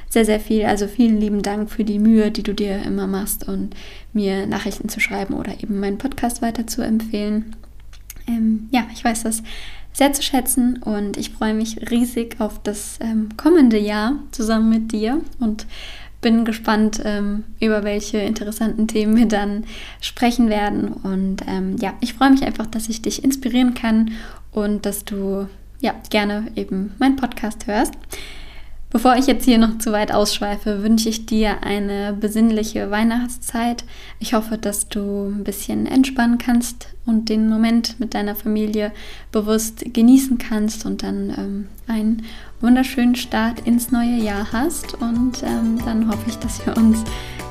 sehr, 0.09 0.25
sehr 0.25 0.41
viel. 0.41 0.65
Also 0.65 0.87
vielen 0.87 1.21
lieben 1.21 1.43
Dank 1.43 1.71
für 1.71 1.85
die 1.85 1.99
Mühe, 1.99 2.31
die 2.31 2.43
du 2.43 2.55
dir 2.55 2.83
immer 2.83 3.07
machst 3.07 3.47
und 3.47 3.75
mir 4.13 4.47
Nachrichten 4.47 4.89
zu 4.89 5.01
schreiben 5.01 5.35
oder 5.35 5.53
eben 5.63 5.79
meinen 5.81 5.99
Podcast 5.99 6.43
weiter 6.43 6.67
zu 6.67 6.83
empfehlen 6.83 7.55
ähm, 8.31 8.69
ja, 8.71 8.87
ich 8.93 9.05
weiß 9.05 9.25
das 9.25 9.43
sehr 9.93 10.13
zu 10.13 10.23
schätzen 10.23 10.81
und 10.83 11.17
ich 11.17 11.31
freue 11.31 11.55
mich 11.55 11.91
riesig 11.91 12.37
auf 12.39 12.63
das 12.63 12.99
ähm, 13.01 13.31
kommende 13.37 13.79
Jahr 13.79 14.15
zusammen 14.31 14.71
mit 14.71 14.93
dir 14.93 15.21
und 15.41 15.67
bin 16.21 16.45
gespannt, 16.45 17.01
ähm, 17.05 17.45
über 17.61 17.85
welche 17.85 18.19
interessanten 18.19 18.87
Themen 18.87 19.17
wir 19.17 19.27
dann 19.27 19.65
sprechen 20.01 20.49
werden. 20.49 20.89
Und 20.89 21.43
ähm, 21.47 21.77
ja, 21.79 21.95
ich 22.01 22.15
freue 22.15 22.31
mich 22.31 22.43
einfach, 22.43 22.67
dass 22.67 22.89
ich 22.89 23.03
dich 23.03 23.25
inspirieren 23.25 23.75
kann 23.75 24.13
und 24.53 24.85
dass 24.87 25.05
du 25.05 25.47
ja 25.81 25.95
gerne 26.11 26.49
eben 26.57 26.93
meinen 26.99 27.17
Podcast 27.17 27.67
hörst. 27.67 27.95
Bevor 28.91 29.15
ich 29.17 29.29
jetzt 29.29 29.45
hier 29.45 29.59
noch 29.59 29.79
zu 29.79 29.93
weit 29.93 30.13
ausschweife, 30.13 30.83
wünsche 30.83 31.09
ich 31.09 31.25
dir 31.25 31.63
eine 31.63 32.13
besinnliche 32.13 32.91
Weihnachtszeit. 32.91 33.85
Ich 34.19 34.35
hoffe, 34.35 34.59
dass 34.59 34.89
du 34.89 35.29
ein 35.29 35.45
bisschen 35.45 35.87
entspannen 35.87 36.39
kannst 36.39 36.89
und 37.07 37.29
den 37.29 37.49
Moment 37.49 38.01
mit 38.01 38.15
deiner 38.15 38.35
Familie 38.35 38.91
bewusst 39.31 39.85
genießen 39.95 40.39
kannst 40.39 40.87
und 40.87 41.05
dann 41.05 41.31
ähm, 41.39 41.69
einen 41.87 42.25
wunderschönen 42.61 43.15
Start 43.15 43.61
ins 43.61 43.93
neue 43.93 44.17
Jahr 44.17 44.49
hast. 44.53 44.95
Und 44.95 45.45
ähm, 45.45 45.79
dann 45.85 46.09
hoffe 46.09 46.25
ich, 46.29 46.37
dass 46.37 46.65
wir 46.67 46.77
uns 46.77 47.05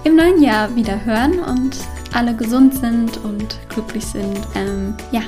im 0.04 0.17
neuen 0.17 0.43
Jahr 0.43 0.75
wieder 0.75 1.06
hören 1.06 1.39
und 1.39 1.78
alle 2.13 2.36
gesund 2.36 2.75
sind 2.75 3.17
und 3.23 3.60
glücklich 3.69 4.06
sind. 4.06 4.39
Ähm, 4.56 4.93
ja, 5.13 5.21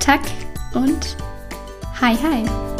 Tack 0.00 0.22
und 0.72 1.16
Hi 2.00 2.14
Hi. 2.14 2.75